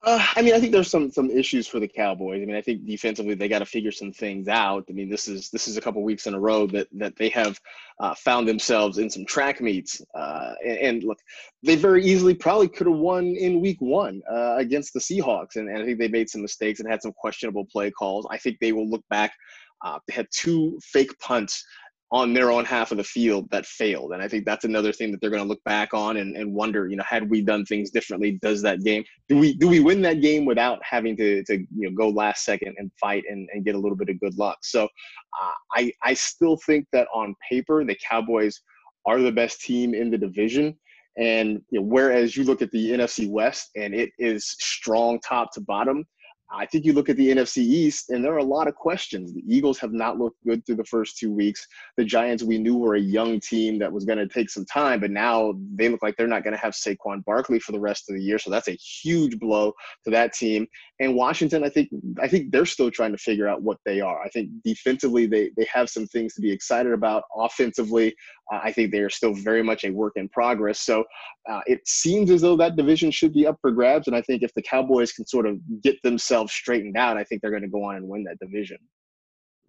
Uh, 0.02 0.24
I 0.34 0.40
mean, 0.40 0.54
I 0.54 0.60
think 0.60 0.72
there's 0.72 0.90
some 0.90 1.10
some 1.10 1.30
issues 1.30 1.66
for 1.68 1.78
the 1.78 1.86
Cowboys. 1.86 2.42
I 2.42 2.46
mean, 2.46 2.56
I 2.56 2.62
think 2.62 2.86
defensively 2.86 3.34
they 3.34 3.48
got 3.48 3.58
to 3.58 3.66
figure 3.66 3.92
some 3.92 4.12
things 4.12 4.48
out. 4.48 4.86
I 4.88 4.92
mean, 4.92 5.10
this 5.10 5.28
is 5.28 5.50
this 5.50 5.68
is 5.68 5.76
a 5.76 5.80
couple 5.80 6.02
weeks 6.02 6.26
in 6.26 6.32
a 6.32 6.40
row 6.40 6.66
that 6.68 6.88
that 6.92 7.16
they 7.16 7.28
have 7.30 7.60
uh, 8.00 8.14
found 8.14 8.48
themselves 8.48 8.96
in 8.96 9.10
some 9.10 9.26
track 9.26 9.60
meets. 9.60 10.00
Uh, 10.14 10.54
and, 10.64 10.78
and, 10.78 11.04
look, 11.04 11.18
they 11.62 11.76
very 11.76 12.02
easily 12.02 12.32
probably 12.32 12.68
could 12.68 12.86
have 12.86 12.96
won 12.96 13.26
in 13.26 13.60
Week 13.60 13.76
One 13.80 14.22
uh, 14.30 14.56
against 14.56 14.94
the 14.94 15.00
Seahawks, 15.00 15.56
and, 15.56 15.68
and 15.68 15.82
I 15.82 15.84
think 15.84 15.98
they 15.98 16.08
made 16.08 16.30
some 16.30 16.40
mistakes 16.40 16.80
and 16.80 16.88
had 16.88 17.02
some 17.02 17.12
questionable 17.12 17.66
play 17.66 17.90
calls. 17.90 18.26
I 18.30 18.38
think 18.38 18.58
they 18.58 18.72
will 18.72 18.88
look 18.88 19.04
back. 19.10 19.34
Uh, 19.84 19.98
they 20.08 20.14
had 20.14 20.28
two 20.32 20.78
fake 20.82 21.18
punts 21.18 21.62
on 22.12 22.32
their 22.32 22.50
own 22.50 22.64
half 22.64 22.90
of 22.90 22.96
the 22.96 23.04
field 23.04 23.48
that 23.50 23.64
failed. 23.64 24.12
And 24.12 24.20
I 24.20 24.26
think 24.26 24.44
that's 24.44 24.64
another 24.64 24.92
thing 24.92 25.12
that 25.12 25.20
they're 25.20 25.30
going 25.30 25.42
to 25.42 25.48
look 25.48 25.62
back 25.64 25.94
on 25.94 26.16
and, 26.16 26.36
and 26.36 26.52
wonder, 26.52 26.88
you 26.88 26.96
know, 26.96 27.04
had 27.04 27.30
we 27.30 27.40
done 27.40 27.64
things 27.64 27.90
differently, 27.90 28.38
does 28.42 28.62
that 28.62 28.82
game, 28.82 29.04
do 29.28 29.38
we, 29.38 29.54
do 29.54 29.68
we 29.68 29.78
win 29.78 30.02
that 30.02 30.20
game 30.20 30.44
without 30.44 30.80
having 30.82 31.16
to, 31.18 31.44
to, 31.44 31.58
you 31.58 31.88
know, 31.88 31.90
go 31.92 32.08
last 32.08 32.44
second 32.44 32.74
and 32.78 32.90
fight 33.00 33.22
and, 33.28 33.48
and 33.52 33.64
get 33.64 33.76
a 33.76 33.78
little 33.78 33.96
bit 33.96 34.08
of 34.08 34.18
good 34.18 34.36
luck. 34.36 34.58
So 34.62 34.84
uh, 34.84 35.52
I, 35.76 35.92
I 36.02 36.14
still 36.14 36.58
think 36.66 36.86
that 36.92 37.06
on 37.14 37.36
paper, 37.48 37.84
the 37.84 37.96
Cowboys 38.08 38.60
are 39.06 39.20
the 39.20 39.32
best 39.32 39.60
team 39.60 39.94
in 39.94 40.10
the 40.10 40.18
division. 40.18 40.76
And 41.16 41.60
you 41.70 41.80
know, 41.80 41.86
whereas 41.86 42.36
you 42.36 42.42
look 42.42 42.60
at 42.60 42.72
the 42.72 42.90
NFC 42.90 43.30
West 43.30 43.70
and 43.76 43.94
it 43.94 44.10
is 44.18 44.44
strong 44.58 45.20
top 45.20 45.52
to 45.52 45.60
bottom, 45.60 46.04
I 46.52 46.66
think 46.66 46.84
you 46.84 46.92
look 46.92 47.08
at 47.08 47.16
the 47.16 47.28
NFC 47.28 47.58
East, 47.58 48.10
and 48.10 48.24
there 48.24 48.32
are 48.32 48.38
a 48.38 48.44
lot 48.44 48.66
of 48.66 48.74
questions. 48.74 49.32
The 49.32 49.44
Eagles 49.46 49.78
have 49.78 49.92
not 49.92 50.18
looked 50.18 50.42
good 50.44 50.64
through 50.66 50.76
the 50.76 50.84
first 50.84 51.16
two 51.16 51.32
weeks. 51.32 51.66
The 51.96 52.04
Giants, 52.04 52.42
we 52.42 52.58
knew 52.58 52.76
were 52.76 52.96
a 52.96 53.00
young 53.00 53.38
team 53.40 53.78
that 53.78 53.92
was 53.92 54.04
going 54.04 54.18
to 54.18 54.26
take 54.26 54.50
some 54.50 54.64
time, 54.64 55.00
but 55.00 55.10
now 55.10 55.54
they 55.76 55.88
look 55.88 56.02
like 56.02 56.16
they're 56.16 56.26
not 56.26 56.42
going 56.42 56.54
to 56.54 56.60
have 56.60 56.72
Saquon 56.72 57.24
Barkley 57.24 57.60
for 57.60 57.72
the 57.72 57.80
rest 57.80 58.08
of 58.08 58.16
the 58.16 58.22
year. 58.22 58.38
So 58.38 58.50
that's 58.50 58.68
a 58.68 58.72
huge 58.72 59.38
blow 59.38 59.72
to 60.04 60.10
that 60.10 60.32
team. 60.32 60.66
And 60.98 61.14
Washington, 61.14 61.64
I 61.64 61.68
think, 61.68 61.88
I 62.20 62.26
think 62.26 62.50
they're 62.50 62.66
still 62.66 62.90
trying 62.90 63.12
to 63.12 63.18
figure 63.18 63.48
out 63.48 63.62
what 63.62 63.78
they 63.86 64.00
are. 64.00 64.22
I 64.22 64.28
think 64.28 64.50
defensively, 64.64 65.26
they 65.26 65.50
they 65.56 65.66
have 65.72 65.88
some 65.88 66.06
things 66.06 66.34
to 66.34 66.40
be 66.40 66.50
excited 66.50 66.92
about. 66.92 67.24
Offensively, 67.36 68.14
uh, 68.52 68.60
I 68.62 68.72
think 68.72 68.90
they 68.90 68.98
are 68.98 69.10
still 69.10 69.34
very 69.34 69.62
much 69.62 69.84
a 69.84 69.90
work 69.90 70.14
in 70.16 70.28
progress. 70.28 70.80
So 70.80 71.04
uh, 71.48 71.60
it 71.66 71.86
seems 71.86 72.30
as 72.30 72.40
though 72.40 72.56
that 72.56 72.76
division 72.76 73.10
should 73.10 73.32
be 73.32 73.46
up 73.46 73.56
for 73.60 73.70
grabs. 73.70 74.06
And 74.06 74.16
I 74.16 74.22
think 74.22 74.42
if 74.42 74.52
the 74.54 74.62
Cowboys 74.62 75.12
can 75.12 75.26
sort 75.26 75.46
of 75.46 75.58
get 75.82 76.00
themselves 76.02 76.39
straightened 76.46 76.96
out, 76.96 77.16
I 77.16 77.24
think 77.24 77.42
they're 77.42 77.50
going 77.50 77.62
to 77.62 77.68
go 77.68 77.84
on 77.84 77.96
and 77.96 78.08
win 78.08 78.24
that 78.24 78.38
division. 78.38 78.78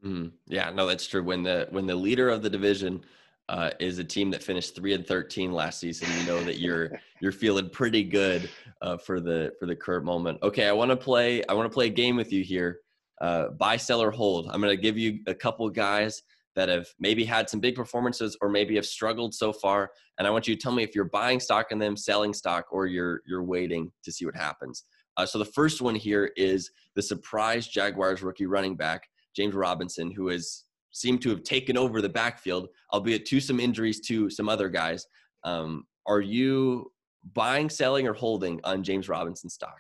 Mm, 0.04 0.32
yeah, 0.48 0.72
no, 0.72 0.88
that's 0.88 1.06
true. 1.08 1.24
When 1.24 1.44
the 1.44 1.68
when 1.70 1.86
the 1.86 1.96
leader 1.96 2.30
of 2.30 2.42
the 2.42 2.50
division 2.50 3.04
uh, 3.50 3.72
is 3.80 4.00
a 4.00 4.04
team 4.04 4.32
that 4.32 4.42
finished 4.42 4.76
three 4.76 4.94
and 4.94 5.06
thirteen 5.06 5.52
last 5.52 5.80
season, 5.80 6.08
you 6.20 6.26
know 6.26 6.44
that 6.44 6.60
you're 6.60 7.00
you're 7.22 7.32
feeling 7.32 7.70
pretty 7.70 8.04
good 8.04 8.50
uh, 8.82 8.98
for 8.98 9.20
the 9.20 9.54
for 9.60 9.68
the 9.68 9.76
current 9.76 10.06
moment. 10.06 10.40
Okay, 10.42 10.68
I 10.68 10.72
want 10.72 10.90
to 10.90 10.98
play. 10.98 11.44
I 11.48 11.54
want 11.54 11.70
to 11.70 11.74
play 11.74 11.86
a 11.88 11.92
game 11.92 12.16
with 12.16 12.34
you 12.34 12.44
here. 12.44 12.80
Uh, 13.20 13.50
buy, 13.50 13.78
sell, 13.78 14.02
or 14.02 14.10
hold. 14.10 14.50
I'm 14.52 14.62
going 14.62 14.76
to 14.76 14.82
give 14.82 14.98
you 14.98 15.20
a 15.28 15.36
couple 15.36 15.70
guys 15.70 16.24
that 16.56 16.68
have 16.68 16.88
maybe 17.00 17.24
had 17.24 17.50
some 17.50 17.60
big 17.60 17.76
performances 17.76 18.36
or 18.42 18.50
maybe 18.50 18.76
have 18.76 18.86
struggled 18.86 19.36
so 19.36 19.54
far, 19.54 19.92
and 20.18 20.28
I 20.28 20.32
want 20.32 20.48
you 20.48 20.56
to 20.56 20.62
tell 20.62 20.72
me 20.72 20.82
if 20.82 20.96
you're 20.96 21.06
buying 21.06 21.40
stock 21.40 21.72
in 21.72 21.78
them, 21.78 21.96
selling 21.96 22.34
stock, 22.34 22.66
or 22.72 22.88
you're 22.88 23.22
you're 23.28 23.44
waiting 23.44 23.92
to 24.04 24.12
see 24.12 24.26
what 24.26 24.36
happens. 24.36 24.86
Uh, 25.18 25.26
so 25.26 25.38
the 25.38 25.46
first 25.46 25.82
one 25.82 25.96
here 25.96 26.32
is 26.36 26.72
the 26.96 27.02
surprise 27.02 27.68
Jaguars 27.68 28.22
rookie 28.24 28.46
running 28.46 28.76
back 28.76 29.08
James 29.36 29.54
Robinson, 29.54 30.12
who 30.12 30.28
has 30.28 30.66
seemed 30.92 31.22
to 31.22 31.30
have 31.30 31.44
taken 31.44 31.78
over 31.78 32.02
the 32.02 32.10
backfield, 32.10 32.68
albeit 32.94 33.26
to 33.26 33.40
some 33.40 33.60
injuries 33.60 34.02
to 34.02 34.30
some 34.30 34.50
other 34.50 34.70
guys. 34.70 35.06
Um, 35.44 35.86
are 36.06 36.22
you 36.22 36.92
buying, 37.34 37.70
selling, 37.70 38.08
or 38.08 38.14
holding 38.14 38.60
on 38.64 38.84
James 38.84 39.08
Robinson 39.08 39.50
stock? 39.50 39.80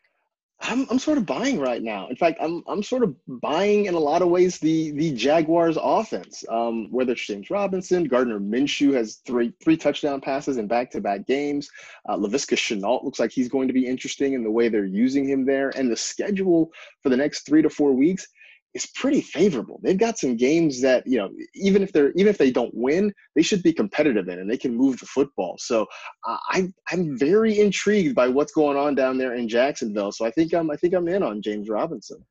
I'm 0.63 0.85
I'm 0.89 0.99
sort 0.99 1.17
of 1.17 1.25
buying 1.25 1.59
right 1.59 1.81
now. 1.81 2.07
In 2.07 2.15
fact, 2.15 2.37
I'm 2.41 2.63
I'm 2.67 2.83
sort 2.83 3.03
of 3.03 3.15
buying 3.27 3.85
in 3.85 3.95
a 3.95 3.99
lot 3.99 4.21
of 4.21 4.29
ways 4.29 4.59
the 4.59 4.91
the 4.91 5.11
Jaguars 5.13 5.77
offense. 5.81 6.43
Um, 6.49 6.91
whether 6.91 7.13
it's 7.13 7.25
James 7.25 7.49
Robinson, 7.49 8.03
Gardner 8.05 8.39
Minshew 8.39 8.93
has 8.93 9.21
three 9.25 9.53
three 9.63 9.77
touchdown 9.77 10.21
passes 10.21 10.57
in 10.57 10.67
back 10.67 10.91
to 10.91 11.01
back 11.01 11.25
games. 11.25 11.69
Uh, 12.07 12.15
Laviska 12.15 12.55
Shenault 12.55 13.03
looks 13.03 13.19
like 13.19 13.31
he's 13.31 13.49
going 13.49 13.67
to 13.67 13.73
be 13.73 13.85
interesting 13.85 14.33
in 14.33 14.43
the 14.43 14.51
way 14.51 14.69
they're 14.69 14.85
using 14.85 15.27
him 15.27 15.45
there, 15.45 15.69
and 15.75 15.91
the 15.91 15.97
schedule 15.97 16.71
for 17.01 17.09
the 17.09 17.17
next 17.17 17.45
three 17.45 17.61
to 17.61 17.69
four 17.69 17.93
weeks 17.93 18.27
is 18.73 18.87
pretty 18.95 19.21
favorable. 19.21 19.79
They've 19.83 19.97
got 19.97 20.17
some 20.17 20.35
games 20.35 20.81
that 20.81 21.05
you 21.05 21.17
know, 21.17 21.29
even 21.55 21.83
if 21.83 21.91
they're 21.91 22.11
even 22.11 22.27
if 22.27 22.37
they 22.37 22.51
don't 22.51 22.73
win, 22.73 23.13
they 23.35 23.41
should 23.41 23.63
be 23.63 23.73
competitive 23.73 24.27
in, 24.29 24.39
and 24.39 24.49
they 24.49 24.57
can 24.57 24.75
move 24.75 24.99
the 24.99 25.05
football. 25.05 25.57
So 25.59 25.85
uh, 26.27 26.37
I 26.49 26.69
I'm 26.91 27.17
very 27.17 27.59
intrigued 27.59 28.15
by 28.15 28.27
what's 28.27 28.53
going 28.53 28.77
on 28.77 28.95
down 28.95 29.17
there 29.17 29.35
in 29.35 29.47
Jacksonville. 29.47 30.11
So 30.11 30.25
I 30.25 30.31
think 30.31 30.53
I'm 30.53 30.71
I 30.71 30.75
think 30.75 30.93
I'm 30.93 31.07
in 31.07 31.23
on 31.23 31.41
James 31.41 31.69
Robinson. 31.69 32.25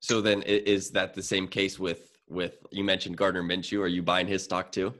So 0.00 0.20
then, 0.20 0.42
is 0.42 0.90
that 0.90 1.14
the 1.14 1.22
same 1.22 1.48
case 1.48 1.78
with 1.78 2.10
with 2.28 2.58
you 2.70 2.84
mentioned 2.84 3.16
Gardner 3.16 3.42
Minshew? 3.42 3.80
Are 3.80 3.86
you 3.88 4.02
buying 4.02 4.26
his 4.26 4.44
stock 4.44 4.72
too? 4.72 4.94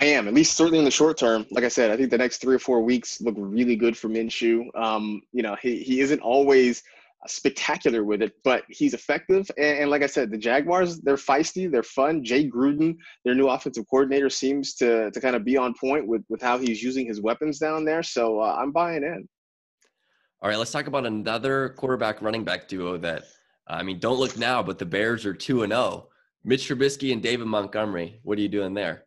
I 0.00 0.06
am, 0.06 0.28
at 0.28 0.34
least 0.34 0.56
certainly 0.56 0.78
in 0.78 0.84
the 0.84 0.90
short 0.90 1.18
term. 1.18 1.46
Like 1.50 1.64
I 1.64 1.68
said, 1.68 1.90
I 1.90 1.96
think 1.96 2.10
the 2.10 2.16
next 2.16 2.38
three 2.38 2.54
or 2.54 2.58
four 2.58 2.80
weeks 2.80 3.20
look 3.20 3.34
really 3.36 3.76
good 3.76 3.96
for 3.96 4.08
Minshew. 4.08 4.74
Um, 4.74 5.20
you 5.32 5.42
know, 5.42 5.56
he, 5.60 5.82
he 5.82 6.00
isn't 6.00 6.20
always 6.20 6.82
spectacular 7.26 8.04
with 8.04 8.22
it, 8.22 8.32
but 8.44 8.64
he's 8.68 8.94
effective. 8.94 9.50
And, 9.58 9.80
and, 9.80 9.90
like 9.90 10.02
I 10.02 10.06
said, 10.06 10.30
the 10.30 10.38
Jaguars, 10.38 11.00
they're 11.00 11.16
feisty, 11.16 11.70
they're 11.70 11.82
fun. 11.82 12.24
Jay 12.24 12.48
Gruden, 12.48 12.96
their 13.24 13.34
new 13.34 13.48
offensive 13.48 13.84
coordinator, 13.90 14.30
seems 14.30 14.74
to, 14.76 15.10
to 15.10 15.20
kind 15.20 15.36
of 15.36 15.44
be 15.44 15.56
on 15.56 15.74
point 15.74 16.06
with, 16.06 16.22
with 16.28 16.40
how 16.40 16.58
he's 16.58 16.82
using 16.82 17.06
his 17.06 17.20
weapons 17.20 17.58
down 17.58 17.84
there. 17.84 18.02
So 18.02 18.40
uh, 18.40 18.56
I'm 18.58 18.72
buying 18.72 19.02
in. 19.02 19.28
All 20.42 20.48
right, 20.48 20.58
let's 20.58 20.70
talk 20.70 20.86
about 20.86 21.04
another 21.04 21.70
quarterback 21.70 22.22
running 22.22 22.44
back 22.44 22.66
duo 22.66 22.96
that, 22.98 23.24
I 23.66 23.82
mean, 23.82 23.98
don't 23.98 24.18
look 24.18 24.38
now, 24.38 24.62
but 24.62 24.78
the 24.78 24.86
Bears 24.86 25.26
are 25.26 25.34
2 25.34 25.64
and 25.64 25.72
0. 25.72 26.08
Mitch 26.42 26.68
Trubisky 26.68 27.12
and 27.12 27.22
David 27.22 27.46
Montgomery. 27.46 28.18
What 28.22 28.38
are 28.38 28.40
you 28.40 28.48
doing 28.48 28.72
there? 28.72 29.04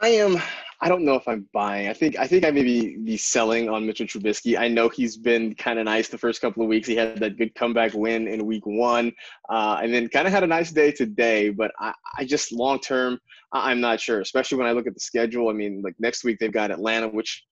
I 0.00 0.10
am 0.10 0.40
I 0.80 0.88
don't 0.88 1.04
know 1.04 1.14
if 1.14 1.26
I'm 1.26 1.48
buying. 1.52 1.88
I 1.88 1.92
think 1.92 2.16
I 2.18 2.26
think 2.28 2.44
I 2.44 2.52
may 2.52 2.62
be, 2.62 2.96
be 2.98 3.16
selling 3.16 3.68
on 3.68 3.84
Mitchell 3.84 4.06
Trubisky. 4.06 4.56
I 4.56 4.68
know 4.68 4.88
he's 4.88 5.16
been 5.16 5.54
kind 5.56 5.78
of 5.78 5.86
nice 5.86 6.08
the 6.08 6.18
first 6.18 6.40
couple 6.40 6.62
of 6.62 6.68
weeks. 6.68 6.86
He 6.86 6.94
had 6.94 7.18
that 7.18 7.36
good 7.36 7.54
comeback 7.56 7.94
win 7.94 8.28
in 8.28 8.46
week 8.46 8.64
one, 8.64 9.12
uh, 9.48 9.80
and 9.82 9.92
then 9.92 10.08
kind 10.08 10.28
of 10.28 10.32
had 10.32 10.44
a 10.44 10.46
nice 10.46 10.70
day 10.70 10.92
today. 10.92 11.50
But 11.50 11.72
I, 11.80 11.92
I 12.16 12.24
just 12.24 12.52
long 12.52 12.78
term, 12.78 13.18
I'm 13.52 13.80
not 13.80 14.00
sure. 14.00 14.20
Especially 14.20 14.56
when 14.56 14.68
I 14.68 14.72
look 14.72 14.86
at 14.86 14.94
the 14.94 15.00
schedule. 15.00 15.48
I 15.48 15.52
mean, 15.52 15.82
like 15.82 15.96
next 15.98 16.22
week 16.22 16.38
they've 16.38 16.52
got 16.52 16.70
Atlanta, 16.70 17.08
which 17.08 17.44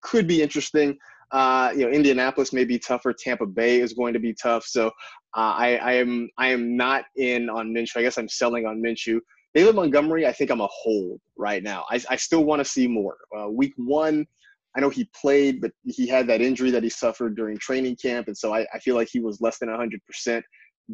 could 0.00 0.26
be 0.26 0.40
interesting. 0.42 0.96
Uh, 1.30 1.72
you 1.74 1.84
know, 1.84 1.90
Indianapolis 1.90 2.52
may 2.52 2.64
be 2.64 2.78
tougher. 2.78 3.12
Tampa 3.12 3.46
Bay 3.46 3.80
is 3.80 3.92
going 3.92 4.14
to 4.14 4.18
be 4.18 4.34
tough. 4.34 4.64
So 4.64 4.88
uh, 4.88 4.90
I, 5.56 5.76
I 5.76 5.92
am 5.94 6.28
I 6.38 6.48
am 6.48 6.76
not 6.76 7.04
in 7.16 7.50
on 7.50 7.72
Minshew. 7.74 7.96
I 7.98 8.02
guess 8.02 8.18
I'm 8.18 8.28
selling 8.28 8.66
on 8.66 8.82
Minshew. 8.82 9.20
David 9.54 9.74
Montgomery, 9.74 10.26
I 10.26 10.32
think 10.32 10.50
I'm 10.50 10.60
a 10.60 10.68
hold 10.70 11.20
right 11.36 11.62
now. 11.62 11.84
I, 11.90 12.00
I 12.08 12.16
still 12.16 12.44
want 12.44 12.60
to 12.60 12.64
see 12.64 12.88
more. 12.88 13.16
Uh, 13.36 13.48
week 13.48 13.74
one, 13.76 14.26
I 14.76 14.80
know 14.80 14.88
he 14.88 15.08
played, 15.20 15.60
but 15.60 15.72
he 15.84 16.06
had 16.06 16.26
that 16.28 16.40
injury 16.40 16.70
that 16.70 16.82
he 16.82 16.88
suffered 16.88 17.36
during 17.36 17.58
training 17.58 17.96
camp, 17.96 18.28
and 18.28 18.36
so 18.36 18.54
I, 18.54 18.66
I 18.72 18.78
feel 18.78 18.94
like 18.94 19.08
he 19.12 19.20
was 19.20 19.40
less 19.40 19.58
than 19.58 19.68
100%. 19.68 20.42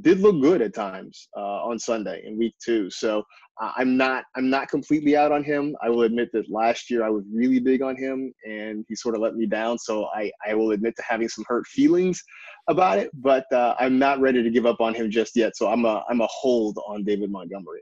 Did 0.01 0.21
look 0.21 0.41
good 0.43 0.61
at 0.61 0.75
times 0.75 1.29
uh, 1.37 1.41
on 1.65 1.79
Sunday 1.79 2.23
in 2.27 2.37
week 2.37 2.55
two, 2.63 2.91
so 2.91 3.23
uh, 3.61 3.73
I'm 3.77 3.97
not 3.97 4.25
I'm 4.37 4.51
not 4.51 4.69
completely 4.69 5.17
out 5.17 5.33
on 5.33 5.43
him. 5.43 5.75
I 5.83 5.89
will 5.89 6.03
admit 6.03 6.29
that 6.35 6.51
last 6.51 6.91
year 6.91 7.03
I 7.03 7.09
was 7.09 7.25
really 7.33 7.59
big 7.59 7.81
on 7.81 7.97
him, 7.97 8.33
and 8.47 8.85
he 8.87 8.95
sort 8.95 9.15
of 9.15 9.23
let 9.23 9.35
me 9.35 9.47
down. 9.47 9.79
So 9.79 10.07
I 10.15 10.31
I 10.47 10.55
will 10.55 10.73
admit 10.73 10.95
to 10.97 11.03
having 11.09 11.29
some 11.29 11.45
hurt 11.49 11.67
feelings 11.67 12.23
about 12.69 12.99
it, 12.99 13.11
but 13.15 13.51
uh, 13.51 13.77
I'm 13.81 13.99
not 13.99 14.21
ready 14.21 14.43
to 14.43 14.51
give 14.51 14.67
up 14.67 14.81
on 14.81 14.95
him 14.95 15.11
just 15.11 15.35
yet. 15.35 15.57
So 15.57 15.69
I'm 15.69 15.87
a 15.87 16.05
I'm 16.11 16.21
a 16.21 16.29
hold 16.31 16.79
on 16.87 17.03
David 17.03 17.31
Montgomery. 17.31 17.81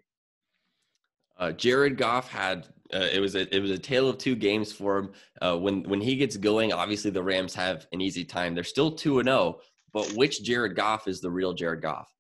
Uh, 1.39 1.53
Jared 1.53 1.97
Goff 1.97 2.29
had 2.29 2.67
uh, 2.95 3.09
it 3.13 3.21
was 3.21 3.35
a 3.35 3.55
it 3.55 3.61
was 3.61 3.71
a 3.71 3.79
tale 3.79 4.09
of 4.09 4.19
two 4.19 4.37
games 4.37 4.73
for 4.73 4.99
him. 4.99 5.13
Uh, 5.43 5.57
when 5.57 5.83
when 5.85 6.01
he 6.01 6.17
gets 6.17 6.37
going, 6.37 6.73
obviously 6.73 7.11
the 7.11 7.23
Rams 7.23 7.55
have 7.55 7.87
an 7.93 8.01
easy 8.01 8.25
time. 8.25 8.55
They're 8.55 8.65
still 8.65 8.91
two 8.91 9.19
and 9.19 9.27
zero, 9.27 9.39
oh, 9.39 9.61
but 9.93 10.11
which 10.13 10.43
Jared 10.43 10.77
Goff 10.77 11.09
is 11.09 11.21
the 11.21 11.31
real 11.31 11.53
Jared 11.53 11.83
Goff? 11.83 12.13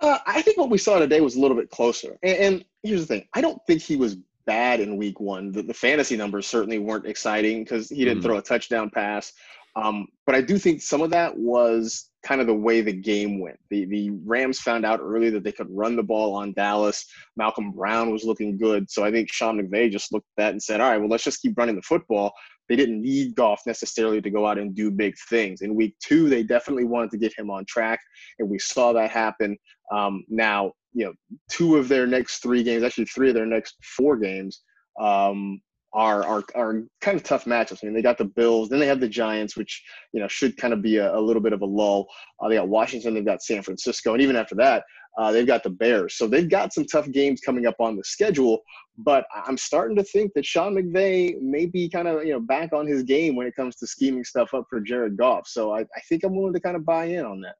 Uh, 0.00 0.18
I 0.26 0.42
think 0.42 0.56
what 0.56 0.70
we 0.70 0.78
saw 0.78 0.98
today 0.98 1.20
was 1.20 1.36
a 1.36 1.40
little 1.40 1.56
bit 1.56 1.70
closer. 1.70 2.18
And, 2.22 2.36
and, 2.38 2.64
here's 2.82 3.00
the 3.00 3.06
thing: 3.06 3.28
I 3.34 3.40
don't 3.40 3.60
think 3.66 3.82
he 3.82 3.96
was 3.96 4.16
bad 4.46 4.80
in 4.80 4.96
Week 4.96 5.20
One. 5.20 5.52
The, 5.52 5.62
the 5.62 5.74
fantasy 5.74 6.16
numbers 6.16 6.46
certainly 6.46 6.78
weren't 6.78 7.06
exciting 7.06 7.62
because 7.62 7.88
he 7.88 8.04
didn't 8.04 8.18
mm-hmm. 8.18 8.26
throw 8.26 8.38
a 8.38 8.42
touchdown 8.42 8.90
pass. 8.90 9.32
Um, 9.76 10.08
but 10.26 10.34
I 10.34 10.40
do 10.40 10.58
think 10.58 10.82
some 10.82 11.00
of 11.00 11.10
that 11.10 11.36
was 11.36 12.10
kind 12.22 12.40
of 12.40 12.46
the 12.46 12.54
way 12.54 12.80
the 12.80 12.92
game 12.92 13.40
went. 13.40 13.58
The 13.70 13.84
the 13.86 14.10
Rams 14.24 14.58
found 14.60 14.84
out 14.84 15.00
early 15.00 15.30
that 15.30 15.44
they 15.44 15.52
could 15.52 15.68
run 15.70 15.96
the 15.96 16.02
ball 16.02 16.34
on 16.34 16.52
Dallas. 16.52 17.06
Malcolm 17.36 17.72
Brown 17.72 18.10
was 18.10 18.24
looking 18.24 18.56
good, 18.56 18.90
so 18.90 19.04
I 19.04 19.10
think 19.10 19.32
Sean 19.32 19.60
McVay 19.60 19.90
just 19.90 20.12
looked 20.12 20.28
at 20.36 20.42
that 20.42 20.52
and 20.52 20.62
said, 20.62 20.80
"All 20.80 20.90
right, 20.90 20.98
well, 20.98 21.08
let's 21.08 21.24
just 21.24 21.42
keep 21.42 21.56
running 21.58 21.76
the 21.76 21.82
football." 21.82 22.32
They 22.68 22.76
didn't 22.76 23.02
need 23.02 23.34
Goff 23.34 23.62
necessarily 23.66 24.22
to 24.22 24.30
go 24.30 24.46
out 24.46 24.58
and 24.58 24.74
do 24.74 24.90
big 24.90 25.14
things. 25.28 25.62
In 25.62 25.74
week 25.74 25.96
two, 25.98 26.28
they 26.28 26.42
definitely 26.42 26.84
wanted 26.84 27.10
to 27.10 27.18
get 27.18 27.36
him 27.36 27.50
on 27.50 27.64
track, 27.66 28.00
and 28.38 28.48
we 28.48 28.58
saw 28.58 28.92
that 28.92 29.10
happen. 29.10 29.56
Um, 29.90 30.24
now, 30.28 30.72
you 30.94 31.06
know, 31.06 31.12
two 31.50 31.76
of 31.76 31.88
their 31.88 32.06
next 32.06 32.38
three 32.38 32.62
games, 32.62 32.82
actually 32.82 33.06
three 33.06 33.28
of 33.28 33.34
their 33.34 33.46
next 33.46 33.76
four 33.82 34.16
games, 34.16 34.62
um, 35.00 35.60
are 35.94 36.24
are 36.24 36.44
are 36.54 36.82
kind 37.00 37.16
of 37.16 37.22
tough 37.22 37.44
matchups. 37.44 37.78
I 37.82 37.86
mean, 37.86 37.94
they 37.94 38.02
got 38.02 38.18
the 38.18 38.24
Bills, 38.24 38.68
then 38.68 38.78
they 38.78 38.86
have 38.86 39.00
the 39.00 39.08
Giants, 39.08 39.56
which 39.56 39.82
you 40.12 40.20
know 40.20 40.28
should 40.28 40.56
kind 40.56 40.72
of 40.72 40.82
be 40.82 40.96
a, 40.96 41.14
a 41.14 41.20
little 41.20 41.42
bit 41.42 41.52
of 41.52 41.62
a 41.62 41.66
lull. 41.66 42.06
Uh, 42.40 42.48
they 42.48 42.56
got 42.56 42.68
Washington, 42.68 43.14
they've 43.14 43.24
got 43.24 43.42
San 43.42 43.62
Francisco, 43.62 44.12
and 44.12 44.22
even 44.22 44.36
after 44.36 44.54
that, 44.56 44.84
uh, 45.18 45.30
they've 45.30 45.46
got 45.46 45.62
the 45.62 45.70
Bears. 45.70 46.16
So 46.16 46.26
they've 46.26 46.48
got 46.48 46.72
some 46.72 46.86
tough 46.86 47.10
games 47.10 47.40
coming 47.40 47.66
up 47.66 47.76
on 47.80 47.96
the 47.96 48.04
schedule. 48.04 48.60
But 48.98 49.26
I'm 49.34 49.56
starting 49.56 49.96
to 49.96 50.04
think 50.04 50.32
that 50.34 50.44
Sean 50.44 50.74
McVay 50.74 51.40
may 51.40 51.66
be 51.66 51.88
kind 51.88 52.08
of 52.08 52.24
you 52.24 52.32
know 52.32 52.40
back 52.40 52.72
on 52.72 52.86
his 52.86 53.02
game 53.02 53.36
when 53.36 53.46
it 53.46 53.56
comes 53.56 53.76
to 53.76 53.86
scheming 53.86 54.24
stuff 54.24 54.54
up 54.54 54.64
for 54.68 54.80
Jared 54.80 55.16
Goff. 55.16 55.46
So 55.46 55.74
I, 55.74 55.80
I 55.80 56.00
think 56.08 56.24
I'm 56.24 56.36
willing 56.36 56.54
to 56.54 56.60
kind 56.60 56.76
of 56.76 56.84
buy 56.84 57.06
in 57.06 57.24
on 57.24 57.40
that. 57.42 57.56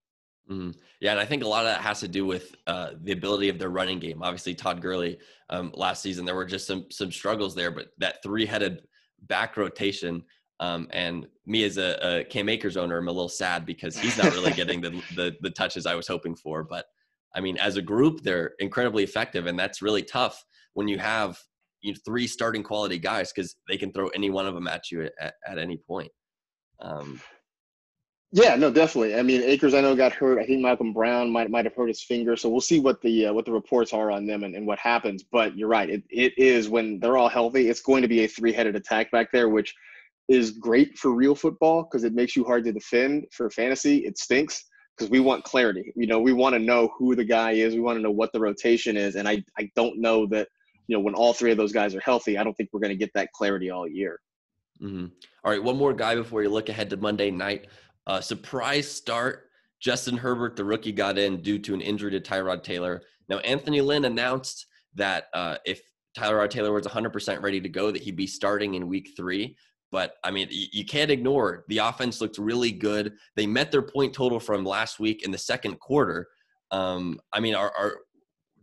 Mm-hmm. 0.51 0.71
Yeah, 1.01 1.13
and 1.13 1.21
I 1.21 1.25
think 1.25 1.45
a 1.45 1.49
lot 1.49 1.65
of 1.65 1.73
that 1.73 1.81
has 1.81 2.01
to 2.01 2.09
do 2.09 2.27
with 2.27 2.55
uh, 2.67 2.91
the 3.03 3.13
ability 3.13 3.49
of 3.49 3.59
their 3.59 3.71
running 3.71 3.99
game. 3.99 4.23
Obviously, 4.23 4.55
Todd 4.55 4.83
Gurley 4.83 5.19
um, 5.51 5.73
last 5.75 6.03
season 6.03 6.25
there 6.25 6.35
were 6.35 6.45
just 6.45 6.67
some 6.67 6.87
some 6.91 7.13
struggles 7.13 7.55
there, 7.55 7.71
but 7.71 7.89
that 7.99 8.23
three 8.23 8.47
headed 8.47 8.83
back 9.23 9.57
rotation. 9.57 10.25
Um, 10.61 10.89
and 10.91 11.27
me 11.45 11.65
as 11.65 11.77
a, 11.77 11.99
a 12.03 12.25
Cam 12.25 12.49
Akers 12.49 12.77
owner, 12.77 12.99
I'm 12.99 13.09
a 13.09 13.13
little 13.13 13.29
sad 13.29 13.67
because 13.67 13.97
he's 13.97 14.17
not 14.17 14.33
really 14.33 14.53
getting 14.53 14.81
the, 14.81 14.91
the 15.17 15.37
the 15.41 15.51
touches 15.51 15.87
I 15.87 15.95
was 15.95 16.09
hoping 16.09 16.35
for. 16.35 16.65
But 16.65 16.87
I 17.35 17.41
mean, 17.41 17.57
as 17.59 17.77
a 17.77 17.83
group, 17.83 18.23
they're 18.23 18.53
incredibly 18.59 19.05
effective, 19.05 19.47
and 19.47 19.59
that's 19.59 19.83
really 19.83 20.03
tough 20.03 20.45
when 20.75 20.89
you 20.89 20.99
have 20.99 21.39
you 21.83 21.93
know, 21.93 21.99
three 22.05 22.27
starting 22.27 22.63
quality 22.63 22.99
guys 22.99 23.33
because 23.33 23.57
they 23.69 23.77
can 23.77 23.93
throw 23.93 24.09
any 24.09 24.31
one 24.31 24.47
of 24.47 24.55
them 24.55 24.69
at 24.69 24.91
you 24.91 25.09
at, 25.21 25.35
at 25.47 25.59
any 25.59 25.77
point. 25.77 26.11
Um, 26.81 27.21
yeah, 28.35 28.57
no, 28.57 28.71
definitely. 28.71 29.15
I 29.15 29.23
mean, 29.23 29.43
Akers, 29.43 29.75
I 29.75 29.83
know 29.83 29.95
got 29.95 30.13
hurt. 30.13 30.39
I 30.39 30.47
think 30.47 30.63
Malcolm 30.63 30.95
Brown 30.95 31.31
might 31.31 31.51
might 31.51 31.67
have 31.67 31.75
hurt 31.75 31.89
his 31.89 32.03
finger. 32.03 32.35
So 32.35 32.49
we'll 32.49 32.63
see 32.63 32.81
what 32.81 33.03
the 33.03 33.27
uh, 33.27 33.33
what 33.35 33.45
the 33.45 33.53
reports 33.53 33.93
are 33.93 34.11
on 34.11 34.27
them 34.27 34.43
and, 34.43 34.55
and 34.57 34.67
what 34.67 34.79
happens. 34.79 35.23
But 35.23 35.55
you're 35.55 35.69
right. 35.69 35.91
It 35.91 36.03
it 36.09 36.33
is 36.39 36.71
when 36.71 36.99
they're 36.99 37.19
all 37.19 37.29
healthy. 37.29 37.69
It's 37.69 37.83
going 37.83 38.01
to 38.01 38.09
be 38.09 38.25
a 38.25 38.29
three 38.29 38.53
headed 38.53 38.75
attack 38.75 39.11
back 39.11 39.31
there, 39.33 39.51
which 39.51 39.75
is 40.29 40.53
great 40.53 40.97
for 40.99 41.13
real 41.13 41.35
football 41.35 41.83
because 41.83 42.05
it 42.05 42.15
makes 42.15 42.35
you 42.35 42.43
hard 42.43 42.65
to 42.65 42.73
defend. 42.73 43.27
For 43.33 43.51
fantasy, 43.51 43.99
it 44.07 44.17
stinks 44.17 44.65
because 44.97 45.11
we 45.11 45.21
want 45.21 45.45
clarity. 45.45 45.93
You 45.95 46.07
know, 46.07 46.19
we 46.19 46.33
want 46.33 46.55
to 46.55 46.59
know 46.59 46.91
who 46.97 47.15
the 47.15 47.25
guy 47.25 47.53
is. 47.53 47.75
We 47.75 47.81
want 47.81 47.99
to 47.99 48.03
know 48.03 48.11
what 48.11 48.33
the 48.33 48.41
rotation 48.41 48.97
is. 48.97 49.17
And 49.17 49.29
I 49.29 49.45
I 49.59 49.71
don't 49.77 50.01
know 50.01 50.25
that 50.29 50.49
you 50.87 50.97
know 50.97 51.01
when 51.01 51.15
all 51.15 51.35
three 51.35 51.51
of 51.51 51.59
those 51.59 51.73
guys 51.73 51.95
are 51.95 52.01
healthy. 52.01 52.39
I 52.39 52.45
don't 52.45 52.55
think 52.55 52.71
we're 52.73 52.81
going 52.81 52.91
to 52.93 52.97
get 52.97 53.13
that 53.13 53.31
clarity 53.33 53.69
all 53.69 53.87
year. 53.87 54.21
Mm-hmm. 54.81 55.07
All 55.45 55.53
right, 55.53 55.63
one 55.63 55.77
more 55.77 55.93
guy 55.93 56.15
before 56.15 56.43
you 56.43 56.49
look 56.49 56.69
ahead 56.69 56.91
to 56.91 56.97
Monday 56.97 57.31
night. 57.31 57.67
Uh, 58.07 58.21
surprise 58.21 58.91
start. 58.91 59.49
Justin 59.81 60.17
Herbert, 60.17 60.57
the 60.57 60.65
rookie, 60.65 60.93
got 60.93 61.19
in 61.19 61.43
due 61.43 61.59
to 61.59 61.75
an 61.75 61.81
injury 61.81 62.13
to 62.13 62.21
Tyrod 62.21 62.63
Taylor. 62.63 63.03
Now, 63.29 63.39
Anthony 63.39 63.81
Lynn 63.81 64.05
announced 64.05 64.67
that 64.95 65.27
uh, 65.35 65.57
if 65.65 65.81
Tyrod 66.17 66.51
Taylor 66.51 66.73
was 66.73 66.87
100% 66.87 67.43
ready 67.43 67.61
to 67.61 67.69
go, 67.69 67.91
that 67.91 68.03
he'd 68.03 68.17
be 68.17 68.27
starting 68.27 68.75
in 68.75 68.89
week 68.89 69.11
three. 69.17 69.57
But 69.91 70.15
I 70.25 70.31
mean, 70.31 70.49
you 70.51 70.87
can't 70.87 71.11
ignore 71.11 71.65
the 71.69 71.79
offense 71.79 72.21
looked 72.21 72.39
really 72.39 72.73
good. 72.73 73.13
They 73.37 73.47
met 73.47 73.71
their 73.71 73.83
point 73.83 74.15
total 74.15 74.41
from 74.41 74.65
last 74.65 74.99
week 74.99 75.23
in 75.23 75.31
the 75.31 75.39
second 75.39 75.81
quarter. 75.81 76.29
Um, 76.71 77.21
I 77.33 77.41
mean, 77.41 77.55
our, 77.55 77.71
our 77.77 77.99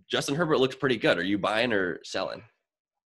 Justin 0.10 0.36
Herbert 0.36 0.60
looks 0.60 0.75
pretty 0.75 0.98
good. 0.98 1.19
Are 1.19 1.24
you 1.24 1.38
buying 1.38 1.72
or 1.72 2.00
selling? 2.03 2.41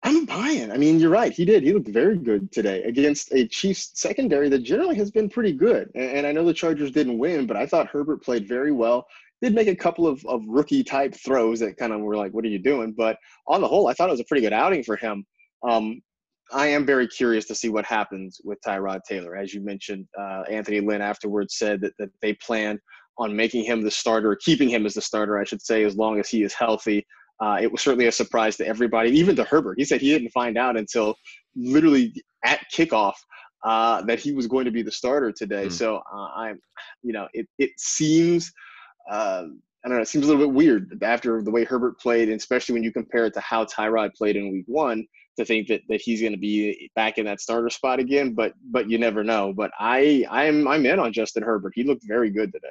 I'm 0.05 0.25
buying. 0.25 0.69
I 0.69 0.77
mean, 0.77 0.99
you're 0.99 1.09
right. 1.09 1.31
He 1.31 1.45
did. 1.45 1.63
He 1.63 1.71
looked 1.73 1.87
very 1.87 2.17
good 2.17 2.51
today 2.51 2.83
against 2.83 3.33
a 3.33 3.47
Chiefs 3.47 3.91
secondary 3.93 4.49
that 4.49 4.59
generally 4.59 4.95
has 4.95 5.09
been 5.09 5.29
pretty 5.29 5.53
good. 5.53 5.89
And, 5.95 6.27
I 6.27 6.33
know 6.33 6.43
the 6.43 6.53
Chargers 6.53 6.91
didn't 6.91 7.17
win, 7.17 7.47
but 7.47 7.55
I 7.55 7.65
thought 7.65 7.87
Herbert 7.87 8.21
played 8.21 8.47
very 8.47 8.73
well. 8.73 9.07
Did 9.41 9.55
make 9.55 9.67
a 9.67 9.75
couple 9.75 10.05
of, 10.05 10.25
of 10.25 10.41
rookie 10.45 10.83
type 10.83 11.15
throws 11.15 11.59
that 11.61 11.77
kind 11.77 11.93
of 11.93 12.01
were 12.01 12.17
like, 12.17 12.33
what 12.33 12.43
are 12.43 12.49
you 12.49 12.59
doing? 12.59 12.93
But 12.97 13.17
on 13.47 13.61
the 13.61 13.67
whole, 13.67 13.87
I 13.87 13.93
thought 13.93 14.09
it 14.09 14.11
was 14.11 14.19
a 14.19 14.25
pretty 14.25 14.41
good 14.41 14.53
outing 14.53 14.83
for 14.83 14.97
him. 14.97 15.25
Um, 15.67 16.01
I 16.51 16.67
am 16.67 16.85
very 16.85 17.07
curious 17.07 17.45
to 17.45 17.55
see 17.55 17.69
what 17.69 17.85
happens 17.85 18.41
with 18.43 18.59
Tyrod 18.65 19.01
Taylor. 19.07 19.37
As 19.37 19.53
you 19.53 19.61
mentioned, 19.61 20.05
uh, 20.19 20.43
Anthony 20.49 20.81
Lynn 20.81 21.01
afterwards 21.01 21.55
said 21.55 21.79
that, 21.81 21.93
that 21.97 22.09
they 22.21 22.33
plan 22.33 22.79
on 23.17 23.35
making 23.35 23.63
him 23.63 23.81
the 23.81 23.91
starter, 23.91 24.35
keeping 24.35 24.69
him 24.69 24.85
as 24.85 24.95
the 24.95 25.01
starter, 25.01 25.39
I 25.39 25.45
should 25.45 25.61
say, 25.61 25.83
as 25.83 25.95
long 25.95 26.19
as 26.19 26.29
he 26.29 26.43
is 26.43 26.53
healthy. 26.53 27.05
Uh, 27.39 27.57
it 27.61 27.71
was 27.71 27.81
certainly 27.81 28.07
a 28.07 28.11
surprise 28.11 28.55
to 28.57 28.67
everybody, 28.67 29.09
even 29.11 29.35
to 29.35 29.43
Herbert. 29.43 29.77
He 29.77 29.85
said 29.85 30.01
he 30.01 30.09
didn't 30.09 30.29
find 30.29 30.57
out 30.57 30.77
until 30.77 31.15
literally 31.55 32.13
at 32.45 32.61
kickoff 32.73 33.15
uh, 33.63 34.01
that 34.03 34.19
he 34.19 34.31
was 34.31 34.47
going 34.47 34.65
to 34.65 34.71
be 34.71 34.81
the 34.81 34.91
starter 34.91 35.31
today. 35.31 35.67
Mm. 35.67 35.71
So 35.71 36.01
uh, 36.13 36.27
I'm, 36.35 36.59
you 37.01 37.13
know, 37.13 37.27
it 37.33 37.47
it 37.57 37.71
seems. 37.77 38.51
Uh, 39.09 39.45
I 39.85 39.89
don't 39.89 39.97
know. 39.97 40.03
It 40.03 40.07
seems 40.07 40.25
a 40.25 40.29
little 40.29 40.47
bit 40.47 40.55
weird 40.55 41.03
after 41.03 41.41
the 41.41 41.51
way 41.51 41.65
Herbert 41.65 41.99
played, 41.99 42.29
and 42.29 42.37
especially 42.37 42.71
when 42.71 42.83
you 42.83 42.93
compare 42.93 43.25
it 43.25 43.33
to 43.33 43.41
how 43.41 43.65
Tyrod 43.65 44.13
played 44.15 44.37
in 44.37 44.49
Week 44.53 44.63
One, 44.67 45.05
to 45.37 45.43
think 45.43 45.67
that, 45.67 45.81
that 45.89 45.99
he's 45.99 46.21
going 46.21 46.31
to 46.31 46.39
be 46.39 46.89
back 46.95 47.17
in 47.17 47.25
that 47.25 47.41
starter 47.41 47.69
spot 47.69 47.99
again. 47.99 48.33
But 48.33 48.53
but 48.71 48.89
you 48.89 48.97
never 48.97 49.23
know. 49.23 49.53
But 49.53 49.71
I 49.79 50.25
I'm 50.29 50.67
I'm 50.67 50.85
in 50.85 50.99
on 50.99 51.11
Justin 51.11 51.43
Herbert. 51.43 51.73
He 51.75 51.83
looked 51.83 52.03
very 52.07 52.29
good 52.29 52.53
today. 52.53 52.67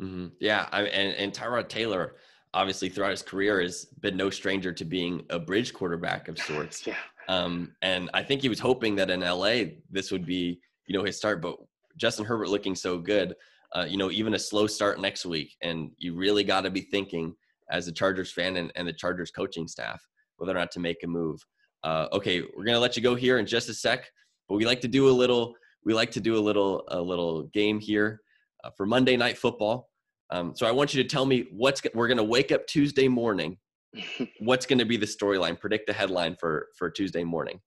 Mm-hmm. 0.00 0.26
Yeah, 0.40 0.68
I, 0.70 0.82
and 0.82 1.16
and 1.16 1.32
Tyrod 1.32 1.68
Taylor, 1.68 2.14
obviously 2.56 2.88
throughout 2.88 3.10
his 3.10 3.22
career, 3.22 3.60
has 3.60 3.84
been 4.00 4.16
no 4.16 4.30
stranger 4.30 4.72
to 4.72 4.84
being 4.84 5.24
a 5.30 5.38
bridge 5.38 5.74
quarterback 5.74 6.28
of 6.28 6.38
sorts. 6.38 6.86
yeah. 6.86 6.96
Um, 7.28 7.72
and 7.82 8.08
I 8.14 8.22
think 8.22 8.40
he 8.40 8.48
was 8.48 8.58
hoping 8.58 8.96
that 8.96 9.10
in 9.10 9.20
LA 9.20 9.76
this 9.90 10.10
would 10.10 10.24
be 10.24 10.60
you 10.86 10.96
know 10.96 11.04
his 11.04 11.16
start, 11.16 11.42
but 11.42 11.56
Justin 11.96 12.24
Herbert 12.24 12.48
looking 12.48 12.74
so 12.74 12.98
good, 12.98 13.34
uh, 13.74 13.84
you 13.88 13.98
know, 13.98 14.10
even 14.10 14.34
a 14.34 14.38
slow 14.38 14.66
start 14.66 15.00
next 15.00 15.26
week, 15.26 15.54
and 15.62 15.90
you 15.98 16.14
really 16.14 16.44
got 16.44 16.62
to 16.62 16.70
be 16.70 16.82
thinking 16.82 17.34
as 17.70 17.88
a 17.88 17.92
Chargers 17.92 18.32
fan 18.32 18.56
and, 18.56 18.72
and 18.76 18.88
the 18.88 18.92
Chargers 18.92 19.30
coaching 19.30 19.68
staff 19.68 20.00
whether 20.38 20.52
or 20.52 20.58
not 20.58 20.70
to 20.70 20.80
make 20.80 21.02
a 21.02 21.06
move. 21.06 21.44
Uh, 21.82 22.08
okay, 22.12 22.42
we're 22.56 22.64
gonna 22.64 22.80
let 22.80 22.96
you 22.96 23.02
go 23.02 23.14
here 23.14 23.38
in 23.38 23.46
just 23.46 23.68
a 23.68 23.74
sec, 23.74 24.10
but 24.48 24.56
we 24.56 24.64
like 24.64 24.80
to 24.80 24.88
do 24.88 25.08
a 25.08 25.10
little. 25.10 25.54
We 25.84 25.94
like 25.94 26.10
to 26.12 26.20
do 26.20 26.36
a 26.36 26.40
little 26.40 26.84
a 26.88 27.00
little 27.00 27.44
game 27.44 27.78
here 27.78 28.20
uh, 28.64 28.70
for 28.76 28.86
Monday 28.86 29.16
Night 29.16 29.38
Football. 29.38 29.88
Um, 30.30 30.54
so 30.54 30.66
I 30.66 30.72
want 30.72 30.94
you 30.94 31.02
to 31.02 31.08
tell 31.08 31.26
me 31.26 31.46
what's 31.50 31.82
we're 31.94 32.08
going 32.08 32.16
to 32.16 32.24
wake 32.24 32.52
up 32.52 32.66
Tuesday 32.66 33.08
morning. 33.08 33.58
what's 34.40 34.66
going 34.66 34.78
to 34.78 34.84
be 34.84 34.96
the 34.96 35.06
storyline? 35.06 35.58
Predict 35.58 35.86
the 35.86 35.92
headline 35.92 36.36
for 36.38 36.68
for 36.76 36.90
Tuesday 36.90 37.24
morning. 37.24 37.60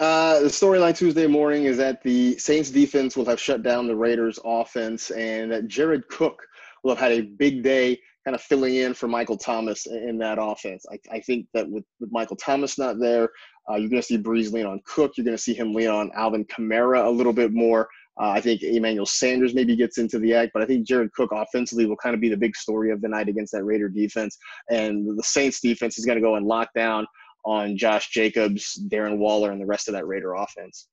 Uh, 0.00 0.40
the 0.40 0.48
storyline 0.48 0.96
Tuesday 0.96 1.26
morning 1.26 1.64
is 1.64 1.76
that 1.76 2.02
the 2.02 2.36
Saints 2.36 2.70
defense 2.70 3.16
will 3.16 3.24
have 3.26 3.40
shut 3.40 3.62
down 3.62 3.86
the 3.86 3.94
Raiders 3.94 4.38
offense, 4.44 5.10
and 5.10 5.52
that 5.52 5.68
Jared 5.68 6.08
Cook 6.08 6.42
will 6.82 6.94
have 6.94 6.98
had 6.98 7.12
a 7.12 7.22
big 7.22 7.62
day, 7.62 8.00
kind 8.24 8.34
of 8.34 8.42
filling 8.42 8.74
in 8.74 8.92
for 8.92 9.06
Michael 9.06 9.38
Thomas 9.38 9.86
in 9.86 10.18
that 10.18 10.38
offense. 10.40 10.84
I, 10.90 10.98
I 11.12 11.20
think 11.20 11.46
that 11.54 11.70
with, 11.70 11.84
with 12.00 12.10
Michael 12.10 12.36
Thomas 12.36 12.76
not 12.76 12.98
there, 12.98 13.28
uh, 13.70 13.76
you're 13.76 13.88
going 13.88 14.02
to 14.02 14.06
see 14.06 14.18
Brees 14.18 14.52
lean 14.52 14.66
on 14.66 14.80
Cook. 14.84 15.12
You're 15.16 15.24
going 15.24 15.36
to 15.36 15.42
see 15.42 15.54
him 15.54 15.72
lean 15.72 15.88
on 15.88 16.10
Alvin 16.14 16.44
Kamara 16.46 17.06
a 17.06 17.10
little 17.10 17.32
bit 17.32 17.52
more. 17.52 17.88
Uh, 18.20 18.30
I 18.30 18.40
think 18.40 18.62
Emmanuel 18.62 19.06
Sanders 19.06 19.54
maybe 19.54 19.74
gets 19.74 19.98
into 19.98 20.18
the 20.18 20.34
act, 20.34 20.52
but 20.54 20.62
I 20.62 20.66
think 20.66 20.86
Jared 20.86 21.12
Cook 21.12 21.30
offensively 21.32 21.86
will 21.86 21.96
kind 21.96 22.14
of 22.14 22.20
be 22.20 22.28
the 22.28 22.36
big 22.36 22.54
story 22.54 22.90
of 22.92 23.00
the 23.00 23.08
night 23.08 23.28
against 23.28 23.52
that 23.52 23.64
Raider 23.64 23.88
defense. 23.88 24.38
And 24.70 25.18
the 25.18 25.22
Saints 25.22 25.60
defense 25.60 25.98
is 25.98 26.04
going 26.04 26.16
to 26.16 26.22
go 26.22 26.36
and 26.36 26.46
lock 26.46 26.68
down 26.74 27.06
on 27.44 27.76
Josh 27.76 28.10
Jacobs, 28.10 28.80
Darren 28.88 29.18
Waller, 29.18 29.50
and 29.50 29.60
the 29.60 29.66
rest 29.66 29.88
of 29.88 29.94
that 29.94 30.06
Raider 30.06 30.34
offense. 30.34 30.88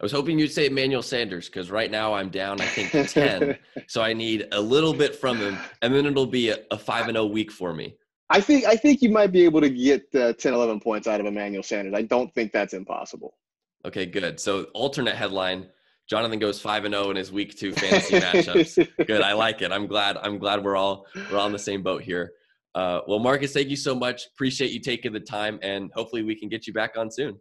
I 0.00 0.04
was 0.04 0.12
hoping 0.12 0.38
you'd 0.38 0.52
say 0.52 0.66
Emmanuel 0.66 1.02
Sanders 1.02 1.46
because 1.48 1.70
right 1.70 1.90
now 1.90 2.12
I'm 2.14 2.28
down, 2.28 2.60
I 2.60 2.66
think, 2.66 3.08
10. 3.10 3.56
so 3.86 4.02
I 4.02 4.12
need 4.12 4.48
a 4.52 4.60
little 4.60 4.92
bit 4.92 5.16
from 5.16 5.38
him, 5.38 5.56
and 5.82 5.94
then 5.94 6.04
it'll 6.04 6.26
be 6.26 6.50
a, 6.50 6.58
a 6.70 6.78
5 6.78 7.08
and 7.08 7.16
0 7.16 7.26
week 7.26 7.50
for 7.50 7.72
me. 7.72 7.96
I 8.30 8.40
think 8.40 8.64
I 8.64 8.76
think 8.76 9.02
you 9.02 9.10
might 9.10 9.32
be 9.32 9.44
able 9.44 9.60
to 9.60 9.70
get 9.70 10.06
uh, 10.14 10.32
10, 10.32 10.54
11 10.54 10.80
points 10.80 11.06
out 11.06 11.20
of 11.20 11.26
Emmanuel 11.26 11.62
Sanders. 11.62 11.94
I 11.94 12.02
don't 12.02 12.32
think 12.34 12.52
that's 12.52 12.74
impossible. 12.74 13.34
Okay, 13.86 14.06
good. 14.06 14.40
So 14.40 14.64
alternate 14.74 15.14
headline 15.14 15.68
Jonathan 16.08 16.38
goes 16.38 16.60
five 16.60 16.84
and 16.84 16.94
zero 16.94 17.06
oh 17.06 17.10
in 17.10 17.16
his 17.16 17.32
week 17.32 17.56
two 17.56 17.72
fantasy 17.72 18.18
matchups. 18.20 18.88
Good, 19.06 19.22
I 19.22 19.32
like 19.32 19.62
it. 19.62 19.72
I'm 19.72 19.86
glad. 19.86 20.16
I'm 20.18 20.38
glad 20.38 20.62
we're 20.62 20.76
all 20.76 21.06
we're 21.30 21.38
all 21.38 21.46
on 21.46 21.52
the 21.52 21.58
same 21.58 21.82
boat 21.82 22.02
here. 22.02 22.32
Uh, 22.74 23.00
well, 23.06 23.18
Marcus, 23.18 23.52
thank 23.52 23.68
you 23.68 23.76
so 23.76 23.94
much. 23.94 24.26
Appreciate 24.34 24.72
you 24.72 24.80
taking 24.80 25.12
the 25.12 25.20
time, 25.20 25.58
and 25.62 25.90
hopefully 25.94 26.22
we 26.22 26.34
can 26.34 26.48
get 26.48 26.66
you 26.66 26.72
back 26.72 26.96
on 26.96 27.10
soon. 27.10 27.38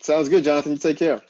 Sounds 0.00 0.28
good, 0.28 0.44
Jonathan. 0.44 0.72
You 0.72 0.78
take 0.78 0.98
care. 0.98 1.20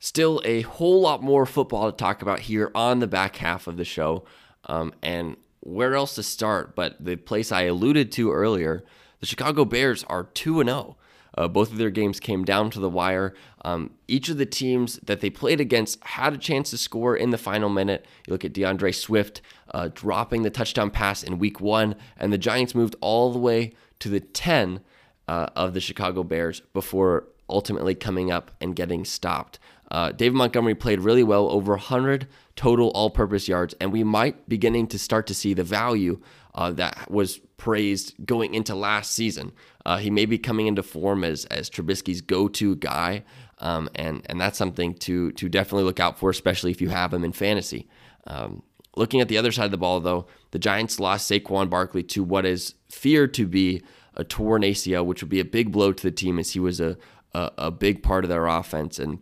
Still 0.00 0.42
a 0.44 0.62
whole 0.62 1.00
lot 1.00 1.22
more 1.22 1.46
football 1.46 1.90
to 1.90 1.96
talk 1.96 2.22
about 2.22 2.40
here 2.40 2.70
on 2.74 2.98
the 2.98 3.06
back 3.06 3.36
half 3.36 3.66
of 3.66 3.76
the 3.76 3.84
show, 3.84 4.24
um, 4.64 4.92
and 5.02 5.36
where 5.60 5.94
else 5.94 6.16
to 6.16 6.22
start? 6.22 6.74
But 6.74 7.02
the 7.02 7.16
place 7.16 7.52
I 7.52 7.62
alluded 7.62 8.12
to 8.12 8.32
earlier, 8.32 8.84
the 9.20 9.26
Chicago 9.26 9.64
Bears 9.64 10.04
are 10.08 10.24
two 10.24 10.60
and 10.60 10.68
zero. 10.68 10.96
Oh. 10.96 10.96
Uh, 11.34 11.48
both 11.48 11.72
of 11.72 11.78
their 11.78 11.90
games 11.90 12.20
came 12.20 12.44
down 12.44 12.70
to 12.70 12.80
the 12.80 12.90
wire. 12.90 13.34
Um, 13.64 13.90
each 14.08 14.28
of 14.28 14.38
the 14.38 14.46
teams 14.46 14.98
that 15.04 15.20
they 15.20 15.30
played 15.30 15.60
against 15.60 16.02
had 16.04 16.32
a 16.32 16.38
chance 16.38 16.70
to 16.70 16.78
score 16.78 17.16
in 17.16 17.30
the 17.30 17.38
final 17.38 17.68
minute. 17.68 18.06
You 18.26 18.32
look 18.32 18.44
at 18.44 18.52
D'Andre 18.52 18.92
Swift 18.92 19.40
uh, 19.70 19.88
dropping 19.94 20.42
the 20.42 20.50
touchdown 20.50 20.90
pass 20.90 21.22
in 21.22 21.38
week 21.38 21.60
one, 21.60 21.94
and 22.16 22.32
the 22.32 22.38
Giants 22.38 22.74
moved 22.74 22.96
all 23.00 23.32
the 23.32 23.38
way 23.38 23.72
to 24.00 24.08
the 24.08 24.20
10 24.20 24.80
uh, 25.28 25.46
of 25.54 25.74
the 25.74 25.80
Chicago 25.80 26.24
Bears 26.24 26.60
before 26.72 27.28
ultimately 27.48 27.94
coming 27.94 28.30
up 28.30 28.50
and 28.60 28.74
getting 28.74 29.04
stopped. 29.04 29.58
Uh, 29.90 30.10
David 30.10 30.34
Montgomery 30.34 30.74
played 30.74 31.00
really 31.00 31.22
well, 31.22 31.48
over 31.50 31.72
100 31.72 32.26
total 32.56 32.88
all 32.90 33.10
purpose 33.10 33.46
yards, 33.46 33.74
and 33.80 33.92
we 33.92 34.02
might 34.02 34.48
beginning 34.48 34.86
to 34.88 34.98
start 34.98 35.26
to 35.26 35.34
see 35.34 35.54
the 35.54 35.64
value 35.64 36.20
uh, 36.54 36.70
that 36.72 37.10
was 37.10 37.38
praised 37.56 38.14
going 38.24 38.54
into 38.54 38.74
last 38.74 39.12
season. 39.12 39.52
Uh, 39.84 39.98
he 39.98 40.10
may 40.10 40.26
be 40.26 40.38
coming 40.38 40.66
into 40.66 40.82
form 40.82 41.24
as 41.24 41.44
as 41.46 41.70
Trubisky's 41.70 42.20
go-to 42.20 42.76
guy, 42.76 43.22
um, 43.62 43.88
and 43.94 44.22
and 44.26 44.40
that's 44.40 44.58
something 44.58 44.94
to 44.94 45.32
to 45.32 45.48
definitely 45.48 45.84
look 45.84 46.00
out 46.00 46.18
for, 46.18 46.30
especially 46.30 46.70
if 46.70 46.80
you 46.80 46.90
have 46.90 47.14
him 47.14 47.24
in 47.24 47.32
fantasy. 47.32 47.88
Um, 48.26 48.62
looking 48.96 49.20
at 49.20 49.28
the 49.28 49.38
other 49.38 49.52
side 49.52 49.66
of 49.66 49.70
the 49.70 49.78
ball, 49.78 50.00
though, 50.00 50.26
the 50.50 50.58
Giants 50.58 51.00
lost 51.00 51.30
Saquon 51.30 51.70
Barkley 51.70 52.02
to 52.04 52.22
what 52.22 52.44
is 52.44 52.74
feared 52.90 53.32
to 53.34 53.46
be 53.46 53.82
a 54.14 54.24
torn 54.24 54.62
ACL, 54.62 55.06
which 55.06 55.22
would 55.22 55.30
be 55.30 55.40
a 55.40 55.44
big 55.44 55.72
blow 55.72 55.92
to 55.92 56.02
the 56.02 56.10
team 56.10 56.38
as 56.38 56.50
he 56.50 56.60
was 56.60 56.80
a 56.80 56.98
a, 57.32 57.50
a 57.56 57.70
big 57.70 58.02
part 58.02 58.24
of 58.24 58.28
their 58.28 58.46
offense 58.46 58.98
and. 58.98 59.20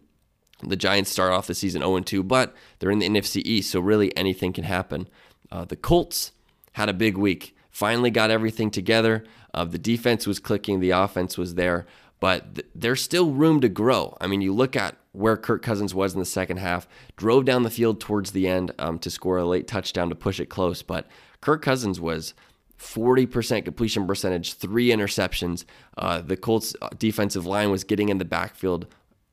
The 0.62 0.76
Giants 0.76 1.10
start 1.10 1.32
off 1.32 1.46
the 1.46 1.54
season 1.54 1.80
0 1.80 2.00
2, 2.00 2.22
but 2.22 2.54
they're 2.78 2.90
in 2.90 2.98
the 2.98 3.08
NFC 3.08 3.40
East, 3.46 3.70
so 3.70 3.80
really 3.80 4.14
anything 4.14 4.52
can 4.52 4.64
happen. 4.64 5.08
Uh, 5.50 5.64
the 5.64 5.74
Colts 5.74 6.32
had 6.72 6.90
a 6.90 6.92
big 6.92 7.16
week 7.16 7.56
finally 7.70 8.10
got 8.10 8.30
everything 8.30 8.70
together. 8.70 9.24
Uh, 9.54 9.64
the 9.64 9.78
defense 9.78 10.26
was 10.26 10.38
clicking, 10.38 10.80
the 10.80 10.90
offense 10.90 11.38
was 11.38 11.54
there, 11.54 11.86
but 12.20 12.54
th- 12.54 12.66
there's 12.74 13.02
still 13.02 13.32
room 13.32 13.60
to 13.60 13.68
grow. 13.68 14.16
I 14.20 14.26
mean, 14.26 14.40
you 14.40 14.54
look 14.54 14.76
at 14.76 14.96
where 15.12 15.36
Kirk 15.36 15.62
Cousins 15.62 15.94
was 15.94 16.14
in 16.14 16.20
the 16.20 16.26
second 16.26 16.58
half, 16.58 16.86
drove 17.16 17.44
down 17.44 17.64
the 17.64 17.70
field 17.70 18.00
towards 18.00 18.30
the 18.30 18.46
end 18.46 18.72
um, 18.78 18.98
to 19.00 19.10
score 19.10 19.38
a 19.38 19.44
late 19.44 19.66
touchdown 19.66 20.08
to 20.10 20.14
push 20.14 20.38
it 20.38 20.46
close, 20.46 20.82
but 20.82 21.08
Kirk 21.40 21.62
Cousins 21.62 22.00
was 22.00 22.34
40% 22.78 23.64
completion 23.64 24.06
percentage, 24.06 24.54
three 24.54 24.88
interceptions. 24.88 25.64
Uh, 25.98 26.20
the 26.20 26.36
Colts 26.36 26.74
uh, 26.80 26.88
defensive 26.98 27.46
line 27.46 27.70
was 27.70 27.84
getting 27.84 28.08
in 28.08 28.18
the 28.18 28.24
backfield 28.24 28.86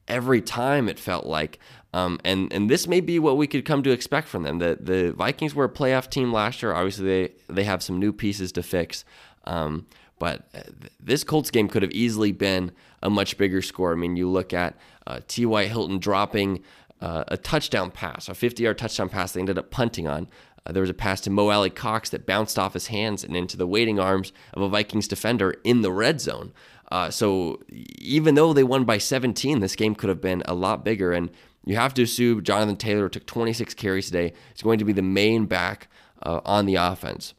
every 0.08 0.42
time 0.42 0.90
it 0.90 1.00
felt 1.00 1.26
like. 1.26 1.60
Um, 1.94 2.20
and 2.24 2.52
and 2.52 2.70
this 2.70 2.88
may 2.88 3.00
be 3.00 3.18
what 3.18 3.38
we 3.38 3.48
could 3.48 3.66
come 3.66 3.84
to 3.84 3.92
expect 3.92 4.28
from 4.28 4.44
them. 4.44 4.60
The 4.60 4.78
the 4.80 5.14
Vikings 5.14 5.56
were 5.56 5.66
a 5.66 5.70
playoff 5.70 6.10
team 6.10 6.34
last 6.34 6.62
year. 6.62 6.74
Obviously, 6.74 7.06
they 7.06 7.34
they 7.54 7.64
have 7.64 7.82
some 7.82 8.00
new 8.00 8.12
pieces 8.12 8.52
to 8.54 8.64
fix. 8.64 9.06
Um, 9.46 9.88
but 10.20 10.48
uh, 10.54 10.62
this 11.00 11.24
Colts 11.24 11.52
game 11.52 11.68
could 11.68 11.82
have 11.82 11.92
easily 11.92 12.32
been 12.32 12.72
a 13.02 13.10
much 13.10 13.38
bigger 13.38 13.62
score. 13.62 13.94
I 13.94 13.96
mean, 13.96 14.16
you 14.16 14.30
look 14.30 14.54
at 14.54 14.76
uh, 15.06 15.20
T.Y. 15.28 15.66
Hilton 15.66 16.00
dropping 16.00 16.64
uh, 17.02 17.24
a 17.28 17.38
touchdown 17.38 17.92
pass, 17.92 18.28
a 18.28 18.34
50 18.34 18.64
yard 18.64 18.78
touchdown 18.78 19.10
pass 19.10 19.34
they 19.34 19.40
ended 19.40 19.58
up 19.58 19.72
punting 19.72 20.08
on. 20.08 20.28
Uh, 20.66 20.72
there 20.72 20.82
was 20.82 20.90
a 20.90 20.96
pass 20.96 21.22
to 21.22 21.30
Mo 21.30 21.50
Alie-Cox 21.50 22.10
that 22.10 22.26
bounced 22.26 22.60
off 22.60 22.74
his 22.74 22.88
hands 22.88 23.24
and 23.24 23.36
into 23.36 23.56
the 23.56 23.68
waiting 23.68 24.00
arms 24.00 24.34
of 24.54 24.62
a 24.62 24.70
Vikings 24.70 25.08
defender 25.08 25.56
in 25.64 25.82
the 25.82 25.92
red 25.92 26.20
zone. 26.20 26.52
Uh, 26.92 27.10
so 27.10 27.62
even 27.70 28.36
though 28.36 28.54
they 28.54 28.64
won 28.64 28.84
by 28.84 28.98
17, 28.98 29.60
this 29.60 29.76
game 29.76 29.96
could 29.96 30.10
have 30.10 30.22
been 30.22 30.42
a 30.46 30.54
lot 30.54 30.84
bigger. 30.84 31.12
And 31.12 31.30
you 31.66 31.76
have 31.76 31.94
to 31.96 32.04
assume 32.04 32.44
Jonathan 32.44 32.78
Taylor 32.78 33.10
took 33.10 33.26
26 33.26 33.74
carries 33.74 34.08
today. 34.08 34.34
He's 34.54 34.64
going 34.64 34.80
to 34.80 34.86
be 34.86 34.94
the 34.94 35.02
main 35.02 35.46
back 35.46 35.90
uh, 36.24 36.42
on 36.46 36.66
the 36.66 36.76
offense. 36.76 37.34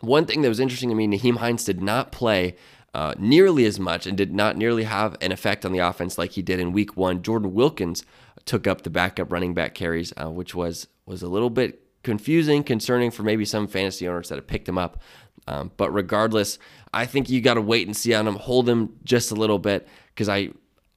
One 0.00 0.26
thing 0.26 0.42
that 0.42 0.48
was 0.48 0.60
interesting 0.60 0.88
to 0.88 0.94
me, 0.94 1.06
Nyheim 1.06 1.36
Hines 1.36 1.64
did 1.64 1.82
not 1.82 2.10
play 2.12 2.56
uh, 2.94 3.14
nearly 3.18 3.64
as 3.66 3.78
much 3.78 4.06
and 4.06 4.16
did 4.16 4.34
not 4.34 4.56
nearly 4.56 4.84
have 4.84 5.16
an 5.20 5.32
effect 5.32 5.64
on 5.64 5.72
the 5.72 5.78
offense 5.78 6.18
like 6.18 6.32
he 6.32 6.42
did 6.42 6.58
in 6.58 6.72
Week 6.72 6.96
One. 6.96 7.22
Jordan 7.22 7.54
Wilkins 7.54 8.04
took 8.44 8.66
up 8.66 8.82
the 8.82 8.90
backup 8.90 9.30
running 9.30 9.54
back 9.54 9.74
carries, 9.74 10.12
uh, 10.16 10.30
which 10.30 10.54
was 10.54 10.88
was 11.06 11.22
a 11.22 11.28
little 11.28 11.50
bit 11.50 11.82
confusing, 12.02 12.64
concerning 12.64 13.10
for 13.10 13.22
maybe 13.22 13.44
some 13.44 13.66
fantasy 13.66 14.08
owners 14.08 14.28
that 14.28 14.36
have 14.36 14.46
picked 14.46 14.68
him 14.68 14.78
up. 14.78 15.02
Um, 15.46 15.70
but 15.76 15.90
regardless, 15.90 16.58
I 16.92 17.06
think 17.06 17.28
you 17.28 17.40
got 17.40 17.54
to 17.54 17.60
wait 17.60 17.86
and 17.86 17.96
see 17.96 18.14
on 18.14 18.26
him, 18.26 18.36
hold 18.36 18.68
him 18.68 18.96
just 19.04 19.30
a 19.30 19.34
little 19.34 19.58
bit 19.58 19.86
because 20.14 20.28
I 20.28 20.50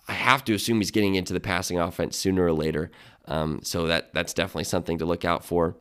I 0.07 0.13
have 0.13 0.43
to 0.45 0.53
assume 0.53 0.77
he's 0.77 0.91
getting 0.91 1.15
into 1.15 1.33
the 1.33 1.39
passing 1.39 1.79
offense 1.79 2.17
sooner 2.17 2.45
or 2.45 2.53
later. 2.53 2.91
Um, 3.25 3.61
so 3.63 3.87
that 3.87 4.13
that's 4.13 4.33
definitely 4.33 4.65
something 4.65 4.97
to 4.97 5.05
look 5.05 5.25
out 5.25 5.45
for. 5.45 5.75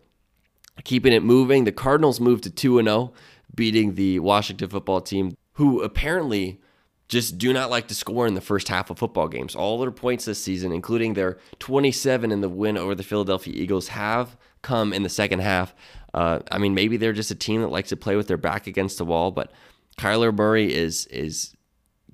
Keeping 0.84 1.12
it 1.12 1.22
moving, 1.22 1.64
the 1.64 1.72
Cardinals 1.72 2.20
moved 2.20 2.44
to 2.44 2.50
two 2.50 2.78
and 2.78 2.86
zero, 2.86 2.96
oh, 2.96 3.14
beating 3.54 3.94
the 3.94 4.18
Washington 4.20 4.68
football 4.68 5.00
team, 5.00 5.36
who 5.54 5.82
apparently 5.82 6.60
just 7.08 7.36
do 7.36 7.52
not 7.52 7.68
like 7.68 7.88
to 7.88 7.94
score 7.94 8.26
in 8.26 8.34
the 8.34 8.40
first 8.40 8.68
half 8.68 8.88
of 8.88 8.98
football 8.98 9.28
games. 9.28 9.54
All 9.54 9.78
their 9.78 9.90
points 9.90 10.24
this 10.24 10.42
season, 10.42 10.72
including 10.72 11.12
their 11.12 11.38
27 11.58 12.32
in 12.32 12.40
the 12.40 12.48
win 12.48 12.78
over 12.78 12.94
the 12.94 13.02
Philadelphia 13.02 13.52
Eagles, 13.54 13.88
have 13.88 14.36
come 14.62 14.92
in 14.94 15.02
the 15.02 15.10
second 15.10 15.40
half. 15.40 15.74
Uh, 16.14 16.40
I 16.50 16.58
mean, 16.58 16.74
maybe 16.74 16.96
they're 16.96 17.12
just 17.12 17.30
a 17.30 17.34
team 17.34 17.60
that 17.60 17.68
likes 17.68 17.90
to 17.90 17.96
play 17.96 18.16
with 18.16 18.28
their 18.28 18.38
back 18.38 18.66
against 18.66 18.96
the 18.98 19.04
wall, 19.04 19.30
but 19.30 19.52
Kyler 19.98 20.34
Murray 20.34 20.74
is 20.74 21.06
is 21.06 21.54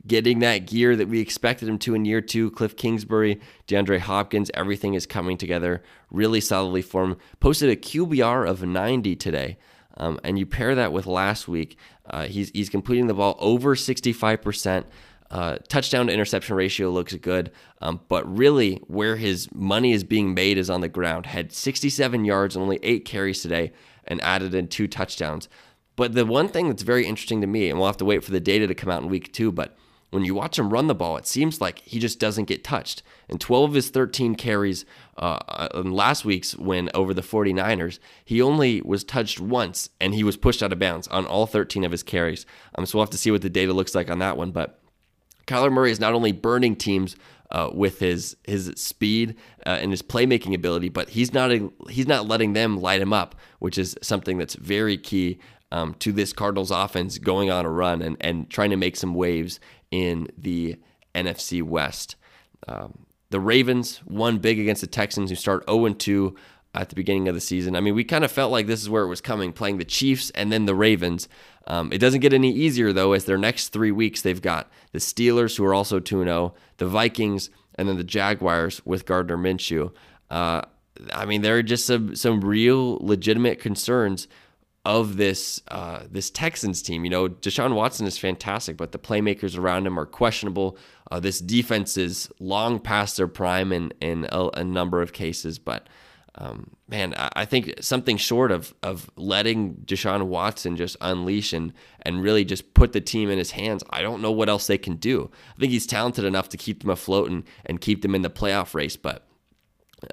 getting 0.08 0.40
that 0.40 0.66
gear 0.66 0.96
that 0.96 1.08
we 1.08 1.20
expected 1.20 1.68
him 1.68 1.78
to 1.78 1.94
in 1.94 2.04
year 2.04 2.20
two. 2.20 2.50
Cliff 2.50 2.76
Kingsbury, 2.76 3.40
DeAndre 3.66 4.00
Hopkins, 4.00 4.50
everything 4.54 4.94
is 4.94 5.06
coming 5.06 5.36
together 5.36 5.82
really 6.10 6.40
solidly 6.40 6.82
for 6.82 7.04
him. 7.04 7.16
Posted 7.40 7.70
a 7.70 7.76
QBR 7.76 8.48
of 8.48 8.62
90 8.62 9.14
today. 9.16 9.58
Um, 9.96 10.18
and 10.24 10.38
you 10.38 10.46
pair 10.46 10.74
that 10.74 10.92
with 10.92 11.06
last 11.06 11.48
week, 11.48 11.76
uh, 12.08 12.24
he's, 12.26 12.50
he's 12.50 12.68
completing 12.68 13.08
the 13.08 13.14
ball 13.14 13.36
over 13.38 13.74
65%. 13.74 14.84
Uh, 15.30 15.58
touchdown 15.68 16.06
to 16.06 16.12
interception 16.12 16.56
ratio 16.56 16.88
looks 16.88 17.14
good, 17.16 17.50
um, 17.82 18.00
but 18.08 18.24
really 18.34 18.76
where 18.86 19.16
his 19.16 19.52
money 19.52 19.92
is 19.92 20.02
being 20.02 20.32
made 20.32 20.56
is 20.56 20.70
on 20.70 20.80
the 20.80 20.88
ground. 20.88 21.26
Had 21.26 21.52
67 21.52 22.24
yards 22.24 22.56
and 22.56 22.62
only 22.62 22.78
eight 22.82 23.04
carries 23.04 23.42
today, 23.42 23.72
and 24.06 24.22
added 24.22 24.54
in 24.54 24.68
two 24.68 24.88
touchdowns. 24.88 25.48
But 25.96 26.14
the 26.14 26.24
one 26.24 26.48
thing 26.48 26.68
that's 26.68 26.82
very 26.82 27.04
interesting 27.06 27.40
to 27.42 27.46
me, 27.46 27.68
and 27.68 27.78
we'll 27.78 27.88
have 27.88 27.98
to 27.98 28.04
wait 28.04 28.24
for 28.24 28.30
the 28.30 28.40
data 28.40 28.66
to 28.66 28.74
come 28.74 28.90
out 28.90 29.02
in 29.02 29.08
week 29.08 29.32
two, 29.32 29.52
but 29.52 29.76
when 30.10 30.24
you 30.24 30.34
watch 30.34 30.58
him 30.58 30.70
run 30.70 30.86
the 30.86 30.94
ball, 30.94 31.16
it 31.16 31.26
seems 31.26 31.60
like 31.60 31.80
he 31.80 31.98
just 31.98 32.18
doesn't 32.18 32.46
get 32.46 32.64
touched. 32.64 33.02
And 33.28 33.40
12 33.40 33.70
of 33.70 33.74
his 33.74 33.90
13 33.90 34.36
carries 34.36 34.86
uh, 35.16 35.68
in 35.74 35.92
last 35.92 36.24
week's 36.24 36.56
win 36.56 36.90
over 36.94 37.12
the 37.12 37.22
49ers, 37.22 37.98
he 38.24 38.40
only 38.40 38.80
was 38.82 39.04
touched 39.04 39.40
once 39.40 39.90
and 40.00 40.14
he 40.14 40.24
was 40.24 40.36
pushed 40.36 40.62
out 40.62 40.72
of 40.72 40.78
bounds 40.78 41.08
on 41.08 41.26
all 41.26 41.46
13 41.46 41.84
of 41.84 41.92
his 41.92 42.02
carries. 42.02 42.46
Um, 42.74 42.86
so 42.86 42.98
we'll 42.98 43.04
have 43.04 43.10
to 43.10 43.18
see 43.18 43.30
what 43.30 43.42
the 43.42 43.50
data 43.50 43.72
looks 43.72 43.94
like 43.94 44.10
on 44.10 44.18
that 44.20 44.36
one. 44.36 44.50
But 44.50 44.80
Kyler 45.46 45.72
Murray 45.72 45.90
is 45.90 46.00
not 46.00 46.14
only 46.14 46.32
burning 46.32 46.76
teams 46.76 47.16
uh, 47.50 47.70
with 47.72 47.98
his 47.98 48.36
his 48.44 48.72
speed 48.76 49.36
uh, 49.66 49.78
and 49.80 49.90
his 49.90 50.02
playmaking 50.02 50.54
ability, 50.54 50.88
but 50.88 51.10
he's 51.10 51.32
not 51.32 51.50
he's 51.88 52.06
not 52.06 52.26
letting 52.26 52.52
them 52.52 52.80
light 52.80 53.00
him 53.00 53.12
up, 53.12 53.34
which 53.58 53.78
is 53.78 53.96
something 54.02 54.38
that's 54.38 54.54
very 54.54 54.96
key 54.96 55.38
um, 55.72 55.94
to 55.94 56.12
this 56.12 56.32
Cardinals 56.32 56.70
offense 56.70 57.18
going 57.18 57.50
on 57.50 57.64
a 57.64 57.70
run 57.70 58.02
and 58.02 58.16
and 58.20 58.50
trying 58.50 58.70
to 58.70 58.76
make 58.76 58.96
some 58.96 59.14
waves 59.14 59.60
in 59.90 60.28
the 60.36 60.76
NFC 61.14 61.62
West. 61.62 62.16
Um, 62.66 63.06
the 63.30 63.40
Ravens 63.40 64.00
won 64.06 64.38
big 64.38 64.58
against 64.58 64.80
the 64.80 64.86
Texans, 64.86 65.30
who 65.30 65.36
start 65.36 65.64
0 65.68 65.92
2 65.92 66.34
at 66.74 66.88
the 66.90 66.94
beginning 66.94 67.28
of 67.28 67.34
the 67.34 67.40
season. 67.40 67.74
I 67.74 67.80
mean, 67.80 67.94
we 67.94 68.04
kind 68.04 68.24
of 68.24 68.30
felt 68.30 68.52
like 68.52 68.66
this 68.66 68.82
is 68.82 68.90
where 68.90 69.02
it 69.02 69.08
was 69.08 69.20
coming, 69.20 69.52
playing 69.52 69.78
the 69.78 69.84
Chiefs 69.84 70.30
and 70.30 70.52
then 70.52 70.66
the 70.66 70.74
Ravens. 70.74 71.28
Um, 71.66 71.92
it 71.92 71.98
doesn't 71.98 72.20
get 72.20 72.32
any 72.32 72.52
easier, 72.52 72.92
though, 72.92 73.12
as 73.12 73.24
their 73.24 73.38
next 73.38 73.68
three 73.68 73.92
weeks 73.92 74.22
they've 74.22 74.40
got 74.40 74.70
the 74.92 74.98
Steelers, 74.98 75.56
who 75.56 75.64
are 75.64 75.74
also 75.74 75.98
2 76.00 76.24
0, 76.24 76.54
the 76.76 76.86
Vikings, 76.86 77.50
and 77.76 77.88
then 77.88 77.96
the 77.96 78.04
Jaguars 78.04 78.84
with 78.84 79.06
Gardner 79.06 79.36
Minshew. 79.36 79.92
Uh, 80.30 80.62
I 81.12 81.24
mean, 81.24 81.42
there 81.42 81.56
are 81.56 81.62
just 81.62 81.86
some, 81.86 82.14
some 82.16 82.40
real 82.40 82.96
legitimate 83.00 83.60
concerns 83.60 84.28
of 84.84 85.16
this 85.18 85.60
uh, 85.68 86.04
this 86.10 86.30
Texans 86.30 86.80
team. 86.80 87.04
You 87.04 87.10
know, 87.10 87.28
Deshaun 87.28 87.74
Watson 87.74 88.06
is 88.06 88.16
fantastic, 88.16 88.76
but 88.76 88.92
the 88.92 88.98
playmakers 88.98 89.58
around 89.58 89.86
him 89.86 89.98
are 89.98 90.06
questionable. 90.06 90.78
Uh, 91.10 91.20
this 91.20 91.40
defense 91.40 91.96
is 91.96 92.30
long 92.40 92.78
past 92.78 93.16
their 93.16 93.28
prime 93.28 93.72
in 93.72 93.92
in 94.00 94.26
a, 94.30 94.48
a 94.54 94.64
number 94.64 95.02
of 95.02 95.12
cases, 95.12 95.58
but. 95.58 95.86
Um, 96.34 96.72
man, 96.88 97.14
I 97.16 97.44
think 97.44 97.74
something 97.80 98.16
short 98.16 98.52
of 98.52 98.74
of 98.82 99.10
letting 99.16 99.74
Deshaun 99.84 100.26
Watson 100.26 100.76
just 100.76 100.96
unleash 101.00 101.52
and 101.52 101.72
and 102.02 102.22
really 102.22 102.44
just 102.44 102.74
put 102.74 102.92
the 102.92 103.00
team 103.00 103.30
in 103.30 103.38
his 103.38 103.52
hands. 103.52 103.82
I 103.90 104.02
don't 104.02 104.22
know 104.22 104.30
what 104.30 104.48
else 104.48 104.66
they 104.66 104.78
can 104.78 104.96
do. 104.96 105.30
I 105.56 105.60
think 105.60 105.72
he's 105.72 105.86
talented 105.86 106.24
enough 106.24 106.48
to 106.50 106.56
keep 106.56 106.82
them 106.82 106.90
afloat 106.90 107.30
and, 107.30 107.44
and 107.66 107.80
keep 107.80 108.02
them 108.02 108.14
in 108.14 108.22
the 108.22 108.30
playoff 108.30 108.74
race. 108.74 108.96
But 108.96 109.26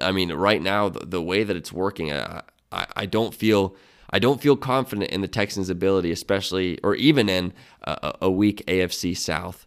I 0.00 0.10
mean, 0.10 0.32
right 0.32 0.60
now 0.60 0.88
the, 0.88 1.06
the 1.06 1.22
way 1.22 1.44
that 1.44 1.56
it's 1.56 1.72
working, 1.72 2.12
I, 2.12 2.42
I, 2.72 2.86
I 2.96 3.06
don't 3.06 3.34
feel 3.34 3.76
I 4.10 4.18
don't 4.18 4.40
feel 4.40 4.56
confident 4.56 5.10
in 5.10 5.20
the 5.20 5.28
Texans' 5.28 5.68
ability, 5.68 6.10
especially 6.10 6.80
or 6.82 6.94
even 6.94 7.28
in 7.28 7.52
a, 7.82 8.14
a 8.22 8.30
weak 8.30 8.64
AFC 8.66 9.16
South. 9.16 9.66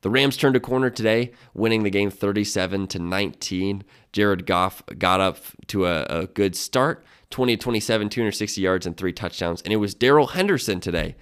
The 0.00 0.10
Rams 0.10 0.36
turned 0.36 0.56
a 0.56 0.60
corner 0.60 0.90
today, 0.90 1.32
winning 1.54 1.82
the 1.82 1.90
game 1.90 2.10
37 2.10 2.86
to 2.88 2.98
19. 2.98 3.84
Jared 4.12 4.46
Goff 4.46 4.82
got 4.98 5.20
up 5.20 5.38
to 5.68 5.86
a, 5.86 6.04
a 6.04 6.26
good 6.26 6.56
start, 6.56 7.04
20 7.30 7.56
to 7.56 7.62
27, 7.62 8.08
260 8.08 8.60
yards 8.60 8.86
and 8.86 8.96
three 8.96 9.12
touchdowns. 9.12 9.62
And 9.62 9.72
it 9.72 9.76
was 9.76 9.94
Darrell 9.94 10.28
Henderson 10.28 10.80
today, 10.80 11.16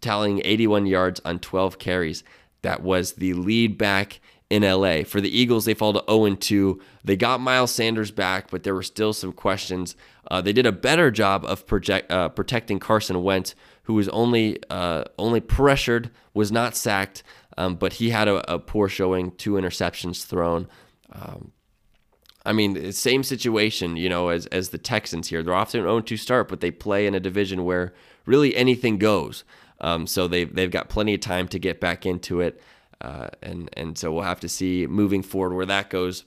tallying 0.00 0.40
81 0.44 0.86
yards 0.86 1.20
on 1.24 1.38
12 1.38 1.78
carries. 1.78 2.24
That 2.62 2.82
was 2.82 3.14
the 3.14 3.34
lead 3.34 3.78
back 3.78 4.20
in 4.50 4.62
LA. 4.62 5.02
For 5.04 5.20
the 5.20 5.36
Eagles, 5.36 5.64
they 5.64 5.74
fall 5.74 5.92
to 5.92 6.04
0 6.10 6.34
2. 6.34 6.80
They 7.04 7.16
got 7.16 7.40
Miles 7.40 7.70
Sanders 7.70 8.10
back, 8.10 8.50
but 8.50 8.62
there 8.62 8.74
were 8.74 8.82
still 8.82 9.12
some 9.12 9.32
questions. 9.32 9.94
Uh, 10.30 10.40
they 10.40 10.52
did 10.52 10.66
a 10.66 10.72
better 10.72 11.10
job 11.10 11.44
of 11.44 11.66
project, 11.66 12.10
uh, 12.10 12.28
protecting 12.28 12.78
Carson 12.78 13.22
Wentz, 13.22 13.54
who 13.84 13.94
was 13.94 14.08
only 14.08 14.58
uh, 14.70 15.04
only 15.18 15.40
pressured, 15.40 16.10
was 16.34 16.50
not 16.50 16.76
sacked, 16.76 17.22
um, 17.58 17.74
but 17.74 17.94
he 17.94 18.10
had 18.10 18.28
a, 18.28 18.54
a, 18.54 18.58
poor 18.60 18.88
showing, 18.88 19.32
two 19.32 19.54
interceptions 19.54 20.24
thrown. 20.24 20.68
Um, 21.12 21.50
I 22.46 22.52
mean, 22.52 22.92
same 22.92 23.24
situation, 23.24 23.96
you 23.96 24.08
know, 24.08 24.28
as 24.28 24.46
as 24.46 24.68
the 24.68 24.78
Texans 24.78 25.28
here. 25.28 25.42
They're 25.42 25.54
often 25.54 25.80
0 25.80 26.00
2 26.00 26.16
start, 26.16 26.46
but 26.46 26.60
they 26.60 26.70
play 26.70 27.04
in 27.04 27.16
a 27.16 27.20
division 27.20 27.64
where 27.64 27.92
really 28.26 28.54
anything 28.54 28.96
goes. 28.96 29.42
Um, 29.80 30.06
so 30.06 30.28
they've 30.28 30.54
they've 30.54 30.70
got 30.70 30.88
plenty 30.88 31.14
of 31.14 31.20
time 31.20 31.48
to 31.48 31.58
get 31.58 31.80
back 31.80 32.06
into 32.06 32.40
it. 32.40 32.62
Uh, 33.00 33.28
and 33.42 33.68
and 33.72 33.98
so 33.98 34.12
we'll 34.12 34.22
have 34.22 34.40
to 34.40 34.48
see 34.48 34.86
moving 34.86 35.24
forward 35.24 35.56
where 35.56 35.66
that 35.66 35.90
goes. 35.90 36.24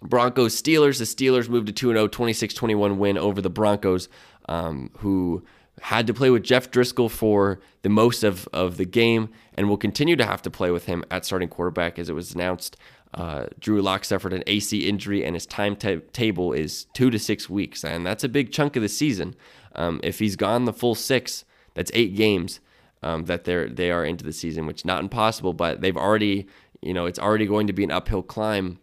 Broncos 0.00 0.60
Steelers. 0.60 0.98
The 0.98 1.04
Steelers 1.04 1.50
moved 1.50 1.66
to 1.66 1.74
2 1.74 1.92
0, 1.92 2.08
26 2.08 2.54
21 2.54 2.98
win 2.98 3.18
over 3.18 3.42
the 3.42 3.50
Broncos, 3.50 4.08
um, 4.48 4.90
who 5.00 5.44
had 5.82 6.06
to 6.06 6.14
play 6.14 6.30
with 6.30 6.42
Jeff 6.42 6.70
Driskel 6.70 7.10
for 7.10 7.60
the 7.82 7.90
most 7.90 8.24
of, 8.24 8.48
of 8.52 8.78
the 8.78 8.86
game 8.86 9.28
and 9.58 9.68
will 9.68 9.76
continue 9.76 10.14
to 10.14 10.24
have 10.24 10.40
to 10.40 10.50
play 10.50 10.70
with 10.70 10.86
him 10.86 11.02
at 11.10 11.24
starting 11.24 11.48
quarterback 11.48 11.98
as 11.98 12.08
it 12.08 12.12
was 12.12 12.32
announced. 12.32 12.76
Uh, 13.12 13.46
Drew 13.58 13.82
Lock 13.82 14.04
suffered 14.04 14.32
an 14.32 14.44
AC 14.46 14.88
injury 14.88 15.24
and 15.24 15.34
his 15.34 15.46
timetable 15.46 16.52
is 16.52 16.84
two 16.94 17.10
to 17.10 17.18
six 17.18 17.50
weeks, 17.50 17.82
and 17.82 18.06
that's 18.06 18.22
a 18.22 18.28
big 18.28 18.52
chunk 18.52 18.76
of 18.76 18.82
the 18.82 18.88
season. 18.88 19.34
Um, 19.74 19.98
if 20.04 20.20
he's 20.20 20.36
gone 20.36 20.64
the 20.64 20.72
full 20.72 20.94
six, 20.94 21.44
that's 21.74 21.90
eight 21.92 22.14
games 22.14 22.60
um, 23.02 23.24
that 23.24 23.44
they're 23.44 23.68
they 23.68 23.90
are 23.90 24.04
into 24.04 24.24
the 24.24 24.32
season, 24.32 24.64
which 24.64 24.84
not 24.84 25.02
impossible, 25.02 25.54
but 25.54 25.80
they've 25.80 25.96
already 25.96 26.46
you 26.80 26.94
know 26.94 27.06
it's 27.06 27.18
already 27.18 27.46
going 27.46 27.66
to 27.66 27.72
be 27.72 27.82
an 27.82 27.90
uphill 27.90 28.22
climb 28.22 28.78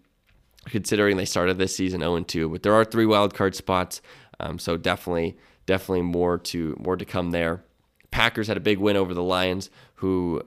considering 0.66 1.16
they 1.16 1.26
started 1.26 1.58
this 1.58 1.74
season 1.74 2.02
0 2.02 2.20
2. 2.20 2.50
But 2.50 2.64
there 2.64 2.74
are 2.74 2.84
three 2.84 3.06
wild 3.06 3.34
card 3.34 3.56
spots, 3.56 4.02
um, 4.42 4.60
so 4.60 4.76
definitely 4.76 5.38
definitely 5.68 6.02
more 6.02 6.38
to 6.38 6.76
more 6.84 6.98
to 6.98 7.06
come 7.06 7.32
there. 7.32 7.64
Packers 8.12 8.50
had 8.50 8.58
a 8.58 8.62
big 8.62 8.80
win 8.80 8.98
over 8.98 9.14
the 9.14 9.24
Lions, 9.24 9.70
who 9.96 10.42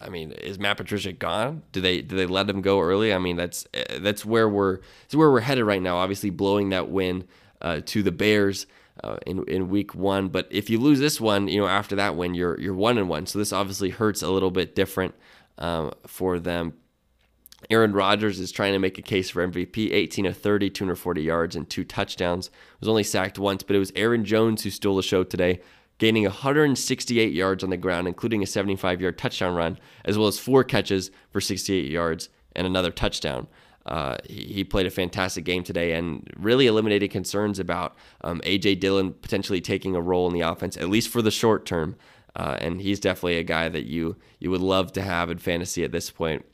I 0.00 0.08
mean, 0.08 0.32
is 0.32 0.58
Matt 0.58 0.76
Patricia 0.76 1.12
gone? 1.12 1.62
Do 1.72 1.80
they 1.80 2.02
do 2.02 2.16
they 2.16 2.26
let 2.26 2.48
him 2.48 2.60
go 2.60 2.80
early? 2.80 3.12
I 3.12 3.18
mean, 3.18 3.36
that's 3.36 3.66
that's 3.98 4.24
where 4.24 4.48
we're 4.48 4.78
that's 5.02 5.14
where 5.14 5.30
we're 5.30 5.40
headed 5.40 5.64
right 5.64 5.82
now. 5.82 5.96
Obviously, 5.96 6.30
blowing 6.30 6.70
that 6.70 6.88
win 6.88 7.24
uh, 7.62 7.80
to 7.86 8.02
the 8.02 8.12
Bears 8.12 8.66
uh, 9.02 9.16
in 9.26 9.44
in 9.48 9.68
week 9.68 9.94
one. 9.94 10.28
But 10.28 10.48
if 10.50 10.70
you 10.70 10.78
lose 10.78 11.00
this 11.00 11.20
one, 11.20 11.48
you 11.48 11.60
know 11.60 11.66
after 11.66 11.96
that 11.96 12.16
win, 12.16 12.34
you're 12.34 12.60
you're 12.60 12.74
one 12.74 12.98
and 12.98 13.08
one. 13.08 13.26
So 13.26 13.38
this 13.38 13.52
obviously 13.52 13.90
hurts 13.90 14.22
a 14.22 14.30
little 14.30 14.50
bit 14.50 14.74
different 14.74 15.14
um, 15.58 15.92
for 16.06 16.38
them. 16.38 16.74
Aaron 17.70 17.92
Rodgers 17.92 18.40
is 18.40 18.52
trying 18.52 18.74
to 18.74 18.78
make 18.78 18.98
a 18.98 19.02
case 19.02 19.30
for 19.30 19.46
MVP. 19.46 19.90
18 19.90 20.26
of 20.26 20.36
30, 20.36 20.70
240 20.70 21.22
yards 21.22 21.56
and 21.56 21.68
two 21.68 21.84
touchdowns. 21.84 22.50
Was 22.80 22.88
only 22.88 23.02
sacked 23.02 23.38
once, 23.38 23.62
but 23.62 23.74
it 23.74 23.78
was 23.78 23.92
Aaron 23.96 24.24
Jones 24.24 24.62
who 24.62 24.70
stole 24.70 24.96
the 24.96 25.02
show 25.02 25.24
today, 25.24 25.60
gaining 25.98 26.24
168 26.24 27.32
yards 27.32 27.62
on 27.62 27.70
the 27.70 27.76
ground, 27.76 28.08
including 28.08 28.42
a 28.42 28.46
75-yard 28.46 29.16
touchdown 29.16 29.54
run, 29.54 29.78
as 30.04 30.18
well 30.18 30.26
as 30.26 30.38
four 30.38 30.64
catches 30.64 31.10
for 31.30 31.40
68 31.40 31.90
yards 31.90 32.28
and 32.56 32.66
another 32.66 32.90
touchdown. 32.90 33.46
Uh, 33.86 34.16
he, 34.24 34.64
played 34.64 34.86
a 34.86 34.90
fantastic 34.90 35.44
game 35.44 35.62
today 35.62 35.92
and 35.92 36.26
really 36.36 36.66
eliminated 36.66 37.10
concerns 37.10 37.58
about 37.58 37.94
um, 38.22 38.40
AJ 38.46 38.80
Dillon 38.80 39.12
potentially 39.12 39.60
taking 39.60 39.94
a 39.94 40.00
role 40.00 40.26
in 40.26 40.32
the 40.32 40.40
offense, 40.40 40.78
at 40.78 40.88
least 40.88 41.10
for 41.10 41.20
the 41.20 41.30
short 41.30 41.66
term. 41.66 41.94
Uh, 42.34 42.56
and 42.60 42.80
he's 42.80 42.98
definitely 42.98 43.36
a 43.36 43.44
guy 43.44 43.68
that 43.68 43.84
you 43.84 44.16
you 44.40 44.50
would 44.50 44.62
love 44.62 44.90
to 44.92 45.02
have 45.02 45.30
in 45.30 45.36
fantasy 45.36 45.84
at 45.84 45.92
this 45.92 46.10
point. 46.10 46.44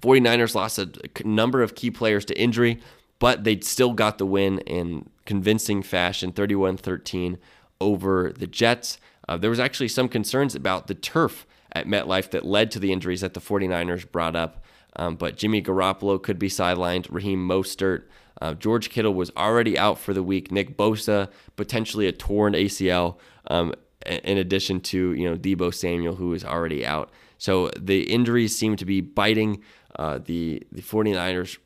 49ers 0.00 0.54
lost 0.54 0.78
a 0.78 0.88
number 1.24 1.62
of 1.62 1.74
key 1.74 1.90
players 1.90 2.24
to 2.26 2.40
injury, 2.40 2.80
but 3.18 3.44
they 3.44 3.58
still 3.60 3.92
got 3.92 4.18
the 4.18 4.24
win 4.24 4.60
in 4.60 5.08
convincing 5.26 5.82
fashion 5.82 6.32
31 6.32 6.76
13 6.76 7.38
over 7.82 8.32
the 8.32 8.46
Jets. 8.46 8.98
Uh, 9.28 9.36
there 9.36 9.50
was 9.50 9.60
actually 9.60 9.88
some 9.88 10.08
concerns 10.08 10.54
about 10.54 10.86
the 10.86 10.94
turf 10.94 11.46
at 11.72 11.86
MetLife 11.86 12.30
that 12.30 12.44
led 12.44 12.70
to 12.72 12.78
the 12.78 12.92
injuries 12.92 13.20
that 13.22 13.34
the 13.34 13.40
49ers 13.40 14.10
brought 14.10 14.36
up. 14.36 14.64
Um, 14.96 15.16
but 15.16 15.36
Jimmy 15.36 15.62
Garoppolo 15.62 16.22
could 16.22 16.38
be 16.38 16.48
sidelined. 16.48 17.06
Raheem 17.10 17.46
Mostert. 17.46 18.04
Uh, 18.40 18.54
George 18.54 18.90
Kittle 18.90 19.14
was 19.14 19.30
already 19.36 19.78
out 19.78 19.98
for 19.98 20.12
the 20.12 20.22
week. 20.22 20.50
Nick 20.50 20.76
Bosa, 20.76 21.30
potentially 21.56 22.06
a 22.06 22.12
torn 22.12 22.54
ACL, 22.54 23.16
um, 23.48 23.72
in 24.04 24.36
addition 24.36 24.80
to, 24.80 25.12
you 25.12 25.28
know, 25.28 25.36
Deebo 25.36 25.72
Samuel, 25.72 26.16
who 26.16 26.34
is 26.34 26.44
already 26.44 26.84
out. 26.84 27.10
So 27.38 27.70
the 27.78 28.02
injuries 28.02 28.56
seem 28.56 28.76
to 28.76 28.84
be 28.84 29.00
biting 29.00 29.62
uh, 29.96 30.18
the, 30.18 30.62
the 30.72 30.82
49ers. 30.82 31.58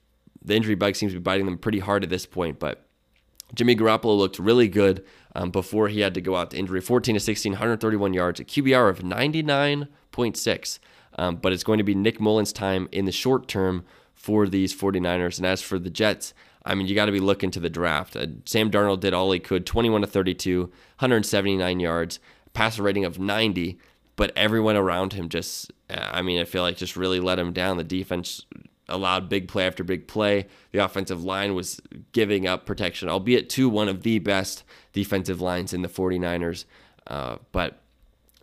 The 0.44 0.54
injury 0.54 0.74
bug 0.74 0.94
seems 0.96 1.12
to 1.12 1.18
be 1.18 1.22
biting 1.22 1.46
them 1.46 1.58
pretty 1.58 1.80
hard 1.80 2.04
at 2.04 2.10
this 2.10 2.26
point, 2.26 2.58
but 2.58 2.86
Jimmy 3.54 3.74
Garoppolo 3.74 4.16
looked 4.16 4.38
really 4.38 4.68
good 4.68 5.04
um, 5.36 5.50
before 5.50 5.88
he 5.88 6.00
had 6.00 6.14
to 6.14 6.22
go 6.22 6.34
out 6.34 6.50
to 6.50 6.56
injury 6.56 6.80
14 6.80 7.14
to 7.14 7.20
16, 7.20 7.52
131 7.52 8.14
yards, 8.14 8.40
a 8.40 8.44
QBR 8.44 8.88
of 8.88 9.00
99.6. 9.00 10.78
Um, 11.18 11.36
but 11.36 11.52
it's 11.52 11.62
going 11.62 11.76
to 11.76 11.84
be 11.84 11.94
Nick 11.94 12.18
Mullens' 12.18 12.54
time 12.54 12.88
in 12.90 13.04
the 13.04 13.12
short 13.12 13.46
term 13.46 13.84
for 14.14 14.48
these 14.48 14.74
49ers. 14.74 15.36
And 15.36 15.46
as 15.46 15.60
for 15.60 15.78
the 15.78 15.90
Jets, 15.90 16.32
I 16.64 16.74
mean, 16.74 16.86
you 16.86 16.94
got 16.94 17.04
to 17.06 17.12
be 17.12 17.20
looking 17.20 17.50
to 17.50 17.60
the 17.60 17.68
draft. 17.68 18.16
Uh, 18.16 18.28
Sam 18.46 18.70
Darnold 18.70 19.00
did 19.00 19.12
all 19.12 19.30
he 19.30 19.38
could 19.38 19.66
21 19.66 20.00
to 20.00 20.06
32, 20.06 20.62
179 20.62 21.80
yards, 21.80 22.18
passer 22.54 22.82
rating 22.82 23.04
of 23.04 23.18
90. 23.18 23.78
But 24.16 24.32
everyone 24.36 24.76
around 24.76 25.12
him 25.12 25.28
just, 25.28 25.70
I 25.90 26.22
mean, 26.22 26.40
I 26.40 26.44
feel 26.44 26.62
like 26.62 26.78
just 26.78 26.96
really 26.96 27.20
let 27.20 27.38
him 27.38 27.52
down. 27.52 27.76
The 27.76 27.84
defense 27.84 28.46
allowed 28.88 29.28
big 29.28 29.48
play 29.48 29.66
after 29.66 29.82
big 29.82 30.06
play. 30.06 30.46
The 30.72 30.78
offensive 30.78 31.24
line 31.24 31.54
was 31.54 31.80
giving 32.12 32.46
up 32.46 32.66
protection, 32.66 33.08
albeit 33.08 33.48
to 33.50 33.68
one 33.68 33.88
of 33.88 34.02
the 34.02 34.18
best 34.18 34.64
defensive 34.92 35.40
lines 35.40 35.72
in 35.72 35.82
the 35.82 35.88
49ers. 35.88 36.64
Uh, 37.06 37.36
but 37.52 37.80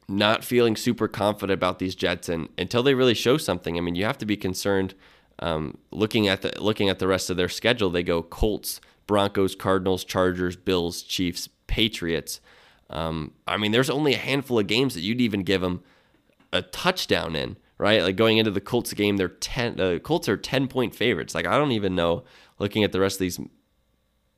not 0.08 0.44
feeling 0.44 0.76
super 0.76 1.08
confident 1.08 1.54
about 1.58 1.80
these 1.80 1.96
Jets 1.96 2.30
and 2.30 2.50
until 2.58 2.84
they 2.84 2.94
really 2.94 3.14
show 3.14 3.38
something. 3.38 3.78
I 3.78 3.82
mean, 3.82 3.96
you 3.96 4.06
have 4.06 4.18
to 4.20 4.26
be 4.26 4.38
concerned 4.38 4.94
um, 5.40 5.78
looking 5.92 6.28
at 6.28 6.42
the 6.42 6.54
looking 6.62 6.90
at 6.90 7.00
the 7.00 7.08
rest 7.08 7.30
of 7.30 7.38
their 7.38 7.50
schedule. 7.50 7.90
They 7.90 8.04
go 8.04 8.22
Colts, 8.22 8.80
Broncos, 9.08 9.56
Cardinals, 9.56 10.04
Chargers, 10.04 10.56
Bills, 10.56 11.02
Chiefs, 11.02 11.50
Patriots. 11.68 12.40
Um, 12.90 13.32
I 13.48 13.58
mean, 13.58 13.72
there's 13.72 13.90
only 13.90 14.14
a 14.14 14.18
handful 14.18 14.60
of 14.60 14.68
games 14.68 14.94
that 14.94 15.02
you'd 15.02 15.22
even 15.22 15.44
give 15.44 15.62
them 15.62 15.84
a 16.52 16.62
touchdown 16.62 17.36
in, 17.36 17.58
right? 17.78 18.02
Like 18.02 18.16
going 18.16 18.38
into 18.38 18.52
the 18.52 18.62
Colts 18.62 18.94
game, 18.94 19.18
they're 19.18 19.28
ten. 19.28 19.78
The 19.78 19.96
uh, 19.96 20.00
Colts 20.00 20.30
are 20.30 20.38
ten 20.38 20.68
point 20.68 20.96
favorites. 20.96 21.36
Like 21.36 21.48
I 21.48 21.58
don't 21.58 21.72
even 21.72 21.96
know. 21.96 22.24
Looking 22.60 22.84
at 22.84 22.92
the 22.92 23.00
rest 23.00 23.16
of 23.16 23.20
these, 23.20 23.40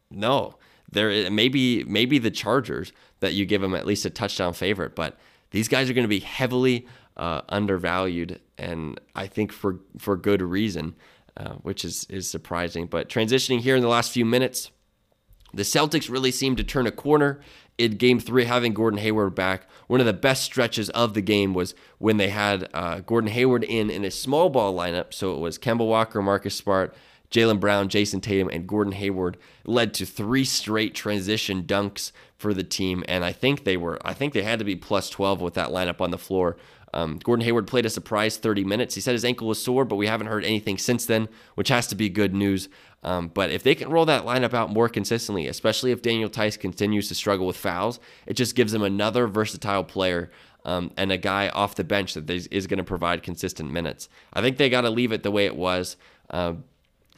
no, 0.09 0.57
there 0.91 1.29
maybe 1.29 1.83
maybe 1.83 2.17
the 2.17 2.31
Chargers 2.31 2.91
that 3.19 3.33
you 3.33 3.45
give 3.45 3.61
them 3.61 3.75
at 3.75 3.85
least 3.85 4.05
a 4.05 4.09
touchdown 4.09 4.53
favorite, 4.53 4.95
but 4.95 5.17
these 5.51 5.67
guys 5.67 5.89
are 5.89 5.93
going 5.93 6.03
to 6.03 6.09
be 6.09 6.19
heavily 6.19 6.87
uh, 7.17 7.41
undervalued, 7.49 8.41
and 8.57 8.99
I 9.15 9.27
think 9.27 9.51
for 9.51 9.79
for 9.97 10.17
good 10.17 10.41
reason, 10.41 10.95
uh, 11.37 11.53
which 11.55 11.85
is 11.85 12.05
is 12.09 12.29
surprising. 12.29 12.87
But 12.87 13.09
transitioning 13.09 13.59
here 13.59 13.75
in 13.75 13.81
the 13.81 13.87
last 13.87 14.11
few 14.11 14.25
minutes, 14.25 14.71
the 15.53 15.63
Celtics 15.63 16.09
really 16.09 16.31
seemed 16.31 16.57
to 16.57 16.63
turn 16.63 16.87
a 16.87 16.91
corner 16.91 17.41
in 17.77 17.97
Game 17.97 18.19
Three, 18.19 18.45
having 18.45 18.73
Gordon 18.73 18.99
Hayward 18.99 19.35
back. 19.35 19.67
One 19.87 19.99
of 19.99 20.05
the 20.05 20.13
best 20.13 20.43
stretches 20.43 20.89
of 20.91 21.13
the 21.13 21.21
game 21.21 21.53
was 21.53 21.75
when 21.97 22.17
they 22.17 22.29
had 22.29 22.69
uh, 22.73 22.99
Gordon 22.99 23.29
Hayward 23.31 23.63
in 23.63 23.89
in 23.89 24.03
a 24.03 24.11
small 24.11 24.49
ball 24.49 24.73
lineup. 24.73 25.13
So 25.13 25.35
it 25.35 25.39
was 25.39 25.57
Kemba 25.57 25.87
Walker, 25.87 26.21
Marcus 26.21 26.55
Smart. 26.55 26.95
Jaylen 27.31 27.59
Brown, 27.59 27.89
Jayson 27.89 28.21
Tatum, 28.21 28.49
and 28.49 28.67
Gordon 28.67 28.93
Hayward 28.93 29.37
led 29.65 29.93
to 29.95 30.05
three 30.05 30.45
straight 30.45 30.93
transition 30.93 31.63
dunks 31.63 32.11
for 32.37 32.53
the 32.53 32.63
team, 32.63 33.03
and 33.07 33.25
I 33.25 33.31
think 33.31 33.63
they 33.63 33.75
were 33.75 33.99
I 34.05 34.13
think 34.13 34.33
they 34.33 34.43
had 34.43 34.59
to 34.59 34.65
be 34.65 34.75
plus 34.75 35.09
12 35.09 35.41
with 35.41 35.53
that 35.55 35.69
lineup 35.69 36.01
on 36.01 36.11
the 36.11 36.17
floor. 36.17 36.55
Um, 36.95 37.19
Gordon 37.21 37.43
Hayward 37.43 37.67
played 37.67 37.85
a 37.85 37.89
surprise 37.89 38.37
30 38.37 38.63
minutes. 38.63 38.95
He 38.95 39.01
said 39.01 39.11
his 39.11 39.25
ankle 39.25 39.47
was 39.47 39.61
sore, 39.61 39.83
but 39.83 39.97
we 39.97 40.07
haven't 40.07 40.27
heard 40.27 40.45
anything 40.45 40.77
since 40.77 41.05
then, 41.05 41.27
which 41.55 41.67
has 41.67 41.87
to 41.87 41.95
be 41.95 42.09
good 42.09 42.33
news. 42.33 42.69
Um, 43.03 43.27
but 43.27 43.51
if 43.51 43.61
they 43.61 43.75
can 43.75 43.89
roll 43.89 44.05
that 44.05 44.25
lineup 44.25 44.53
out 44.53 44.71
more 44.71 44.87
consistently, 44.87 45.45
especially 45.45 45.91
if 45.91 46.01
Daniel 46.01 46.29
Theis 46.29 46.57
continues 46.57 47.09
to 47.09 47.15
struggle 47.15 47.45
with 47.45 47.57
fouls, 47.57 47.99
it 48.25 48.35
just 48.35 48.55
gives 48.55 48.71
them 48.71 48.81
another 48.81 49.27
versatile 49.27 49.83
player 49.83 50.31
um, 50.63 50.89
and 50.97 51.11
a 51.11 51.17
guy 51.17 51.49
off 51.49 51.75
the 51.75 51.83
bench 51.83 52.13
that 52.13 52.29
is 52.29 52.65
going 52.65 52.77
to 52.77 52.83
provide 52.83 53.21
consistent 53.21 53.71
minutes. 53.71 54.09
I 54.33 54.41
think 54.41 54.57
they 54.57 54.69
got 54.69 54.81
to 54.81 54.89
leave 54.89 55.11
it 55.11 55.21
the 55.21 55.31
way 55.31 55.45
it 55.45 55.55
was. 55.55 55.97
Uh, 56.29 56.53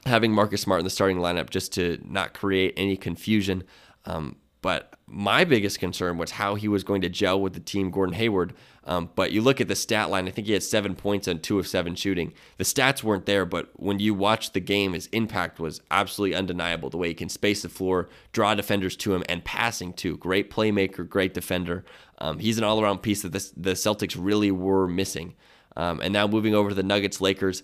having 0.07 0.33
Marcus 0.33 0.61
Smart 0.61 0.79
in 0.79 0.85
the 0.85 0.89
starting 0.89 1.17
lineup 1.17 1.49
just 1.49 1.71
to 1.73 1.99
not 2.03 2.33
create 2.33 2.73
any 2.75 2.97
confusion. 2.97 3.63
Um, 4.05 4.37
but 4.61 4.96
my 5.09 5.45
biggest 5.45 5.79
concern 5.79 6.17
was 6.17 6.31
how 6.31 6.55
he 6.55 6.67
was 6.67 6.83
going 6.83 7.01
to 7.01 7.09
gel 7.09 7.39
with 7.39 7.53
the 7.53 7.61
team, 7.61 7.91
Gordon 7.91 8.15
Hayward. 8.15 8.53
Um, 8.83 9.09
but 9.15 9.31
you 9.31 9.41
look 9.41 9.61
at 9.61 9.69
the 9.69 9.75
stat 9.75 10.09
line, 10.09 10.27
I 10.27 10.31
think 10.31 10.47
he 10.47 10.53
had 10.53 10.63
seven 10.63 10.95
points 10.95 11.27
on 11.29 11.39
two 11.39 11.59
of 11.59 11.67
seven 11.67 11.95
shooting. 11.95 12.33
The 12.57 12.65
stats 12.65 13.03
weren't 13.03 13.25
there, 13.25 13.45
but 13.45 13.69
when 13.75 13.99
you 13.99 14.13
watch 14.13 14.51
the 14.51 14.59
game, 14.59 14.93
his 14.93 15.07
impact 15.07 15.59
was 15.59 15.81
absolutely 15.91 16.35
undeniable. 16.35 16.89
The 16.89 16.97
way 16.97 17.07
he 17.09 17.13
can 17.13 17.29
space 17.29 17.61
the 17.61 17.69
floor, 17.69 18.09
draw 18.33 18.53
defenders 18.53 18.97
to 18.97 19.13
him, 19.13 19.23
and 19.29 19.43
passing 19.45 19.93
too. 19.93 20.17
Great 20.17 20.51
playmaker, 20.51 21.07
great 21.07 21.33
defender. 21.33 21.85
Um, 22.19 22.39
he's 22.39 22.57
an 22.57 22.65
all 22.65 22.81
around 22.81 22.99
piece 22.99 23.21
that 23.21 23.31
the, 23.31 23.71
Celtics 23.71 24.15
really 24.17 24.51
were 24.51 24.87
missing. 24.87 25.35
Um, 25.77 26.01
and 26.01 26.11
now 26.11 26.27
moving 26.27 26.55
over 26.55 26.69
to 26.69 26.75
the 26.75 26.83
Nuggets 26.83 27.21
Lakers, 27.21 27.63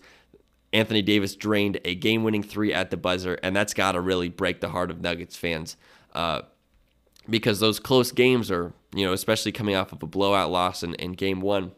Anthony 0.71 1.01
Davis 1.01 1.35
drained 1.35 1.79
a 1.83 1.95
game 1.95 2.23
winning 2.23 2.43
three 2.43 2.73
at 2.73 2.89
the 2.89 2.97
buzzer, 2.97 3.37
and 3.43 3.55
that's 3.55 3.73
got 3.73 3.93
to 3.93 4.01
really 4.01 4.29
break 4.29 4.61
the 4.61 4.69
heart 4.69 4.91
of 4.91 5.01
Nuggets 5.01 5.35
fans. 5.35 5.75
Uh, 6.13 6.41
because 7.29 7.59
those 7.59 7.79
close 7.79 8.11
games 8.11 8.51
are, 8.51 8.73
you 8.93 9.05
know, 9.05 9.13
especially 9.13 9.51
coming 9.51 9.75
off 9.75 9.91
of 9.91 10.03
a 10.03 10.07
blowout 10.07 10.51
loss 10.51 10.83
in, 10.83 10.93
in 10.95 11.13
game 11.13 11.41
one, 11.41 11.71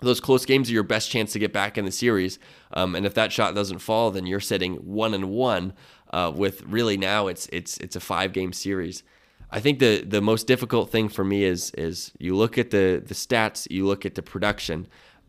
those 0.00 0.20
close 0.20 0.44
games 0.44 0.68
are 0.68 0.74
your 0.74 0.82
best 0.82 1.10
chance 1.10 1.32
to 1.32 1.38
get 1.38 1.52
back 1.52 1.78
in 1.78 1.84
the 1.84 1.92
series. 1.92 2.38
Um, 2.72 2.94
and 2.94 3.06
if 3.06 3.14
that 3.14 3.32
shot 3.32 3.54
doesn't 3.54 3.78
fall, 3.78 4.10
then 4.10 4.26
you're 4.26 4.40
sitting 4.40 4.74
one 4.74 5.14
and 5.14 5.30
one. 5.30 5.72
Uh, 6.12 6.32
with 6.34 6.62
really 6.62 6.96
now 6.96 7.26
it's 7.26 7.48
it's 7.50 7.78
it's 7.78 7.96
a 7.96 8.00
five 8.00 8.32
game 8.32 8.52
series. 8.52 9.02
I 9.50 9.58
think 9.58 9.80
the 9.80 10.02
the 10.02 10.20
most 10.20 10.46
difficult 10.46 10.90
thing 10.90 11.08
for 11.08 11.24
me 11.24 11.44
is 11.44 11.72
is 11.72 12.12
you 12.18 12.36
look 12.36 12.58
at 12.58 12.70
the 12.70 13.02
the 13.04 13.14
stats, 13.14 13.66
you 13.70 13.86
look 13.86 14.06
at 14.06 14.14
the 14.14 14.22
production. 14.22 14.86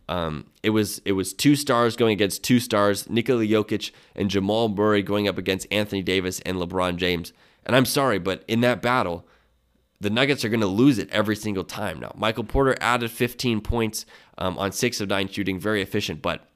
Um, 0.10 0.46
it 0.64 0.70
was 0.70 1.02
it 1.04 1.14
was 1.14 1.34
two 1.34 1.56
stars 1.56 1.96
going 1.96 2.14
against 2.14 2.44
two 2.44 2.60
stars, 2.60 3.10
Nikola 3.10 3.46
Jokic 3.46 3.92
and 4.16 4.30
Jamal 4.30 4.70
Murray 4.70 5.02
going 5.02 5.28
up 5.28 5.38
against 5.38 5.68
Anthony 5.72 6.02
Davis 6.02 6.40
and 6.42 6.58
LeBron 6.58 6.98
James. 6.98 7.34
And 7.66 7.76
I'm 7.76 7.86
sorry, 7.86 8.20
but 8.20 8.44
in 8.48 8.62
that 8.62 8.82
battle, 8.82 9.28
the 10.00 10.10
Nuggets 10.10 10.46
are 10.46 10.50
going 10.50 10.62
to 10.62 10.68
lose 10.68 11.00
it 11.00 11.10
every 11.12 11.36
single 11.36 11.64
time. 11.64 12.00
Now, 12.00 12.12
Michael 12.16 12.44
Porter 12.44 12.78
added 12.80 13.10
15 13.12 13.62
points 13.62 14.06
um, 14.38 14.58
on 14.58 14.72
six 14.72 15.02
of 15.02 15.10
nine 15.10 15.28
shooting, 15.28 15.60
very 15.60 15.82
efficient. 15.82 16.22
But 16.22 16.48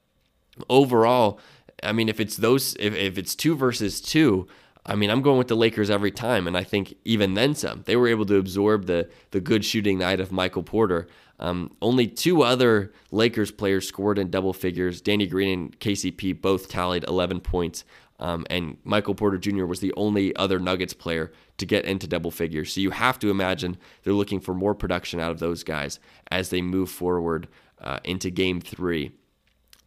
overall, 0.70 1.40
I 1.82 1.92
mean, 1.92 2.10
if 2.10 2.20
it's 2.20 2.38
those, 2.38 2.76
if, 2.80 2.96
if 2.96 3.18
it's 3.18 3.36
two 3.36 3.56
versus 3.56 4.00
two, 4.00 4.48
I 4.86 4.96
mean, 4.96 5.10
I'm 5.10 5.22
going 5.22 5.38
with 5.38 5.48
the 5.48 5.56
Lakers 5.56 5.90
every 5.90 6.12
time, 6.12 6.48
and 6.48 6.58
I 6.58 6.64
think 6.64 6.96
even 7.06 7.36
then 7.36 7.54
some. 7.54 7.84
They 7.86 7.96
were 7.96 8.08
able 8.08 8.26
to 8.26 8.38
absorb 8.38 8.86
the 8.86 9.10
the 9.30 9.40
good 9.40 9.64
shooting 9.64 10.00
night 10.00 10.20
of 10.20 10.32
Michael 10.32 10.64
Porter. 10.64 11.08
Um, 11.40 11.76
only 11.82 12.08
two 12.08 12.44
other 12.44 12.92
Lakers 13.12 13.52
players 13.52 13.88
scored 13.88 14.18
in 14.18 14.30
double 14.30 14.54
figures. 14.54 15.02
Danny 15.02 15.28
Green 15.28 15.50
and 15.50 15.80
KCP 15.80 16.40
both 16.40 16.70
tallied 16.70 17.04
11 17.08 17.42
points, 17.42 17.84
um, 18.20 18.46
and 18.50 18.78
Michael 18.84 19.16
Porter 19.16 19.38
Jr. 19.38 19.66
was 19.66 19.80
the 19.80 19.94
only 19.98 20.36
other 20.36 20.60
Nuggets 20.60 20.94
player 20.94 21.32
to 21.62 21.65
get 21.65 21.86
into 21.86 22.08
double 22.08 22.32
figures. 22.32 22.74
So 22.74 22.82
you 22.82 22.91
have 22.91 23.17
to 23.19 23.30
imagine 23.30 23.78
they're 24.04 24.13
looking 24.13 24.41
for 24.41 24.54
more 24.54 24.76
production 24.76 25.19
out 25.19 25.32
of 25.32 25.39
those 25.39 25.63
guys 25.63 26.00
as 26.30 26.50
they 26.50 26.62
move 26.62 26.89
forward 26.89 27.47
uh, 27.80 28.00
into 28.04 28.30
Game 28.30 28.60
Three. 28.60 29.13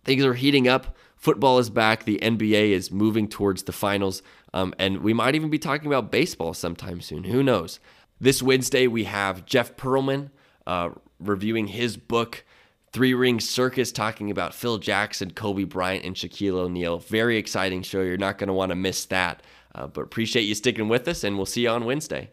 Things 0.05 0.25
are 0.25 0.35
heating 0.35 0.67
up. 0.69 0.97
Football 1.17 1.59
is 1.59 1.71
back. 1.71 2.05
The 2.05 2.19
NBA 2.23 2.71
is 2.71 2.91
moving 2.91 3.29
towards 3.29 3.63
the 3.63 3.73
finals. 3.73 4.23
Um, 4.53 4.75
and 4.79 4.99
we 4.99 5.15
might 5.15 5.35
even 5.35 5.51
be 5.51 5.59
talking 5.59 5.87
about 5.87 6.11
baseball 6.11 6.55
sometime 6.55 7.01
soon. 7.01 7.25
Who 7.25 7.43
knows? 7.43 7.81
This 8.21 8.43
Wednesday, 8.43 8.87
we 8.87 9.05
have 9.05 9.47
Jeff 9.47 9.77
Pearlman 9.77 10.31
uh, 10.67 10.91
reviewing 11.19 11.69
his 11.69 11.97
book, 11.97 12.45
Three 12.93 13.15
Ring 13.15 13.41
Circus, 13.41 13.91
talking 13.91 14.31
about 14.31 14.55
Phil 14.55 14.79
Jackson, 14.79 15.31
Kobe 15.31 15.65
Bryant, 15.65 16.05
and 16.05 16.15
Shaquille 16.15 16.55
O'Neal. 16.55 16.99
Very 16.99 17.39
exciting 17.39 17.83
show. 17.83 18.03
You're 18.03 18.19
not 18.19 18.39
going 18.39 18.49
to 18.49 18.55
want 18.55 18.71
to 18.71 18.77
miss 18.77 19.07
that. 19.07 19.43
Uh, 19.75 19.87
but 19.87 20.03
appreciate 20.03 20.43
you 20.43 20.55
sticking 20.55 20.89
with 20.89 21.09
us, 21.09 21.25
and 21.25 21.37
we'll 21.37 21.47
see 21.47 21.63
you 21.63 21.69
on 21.69 21.85
Wednesday. 21.85 22.31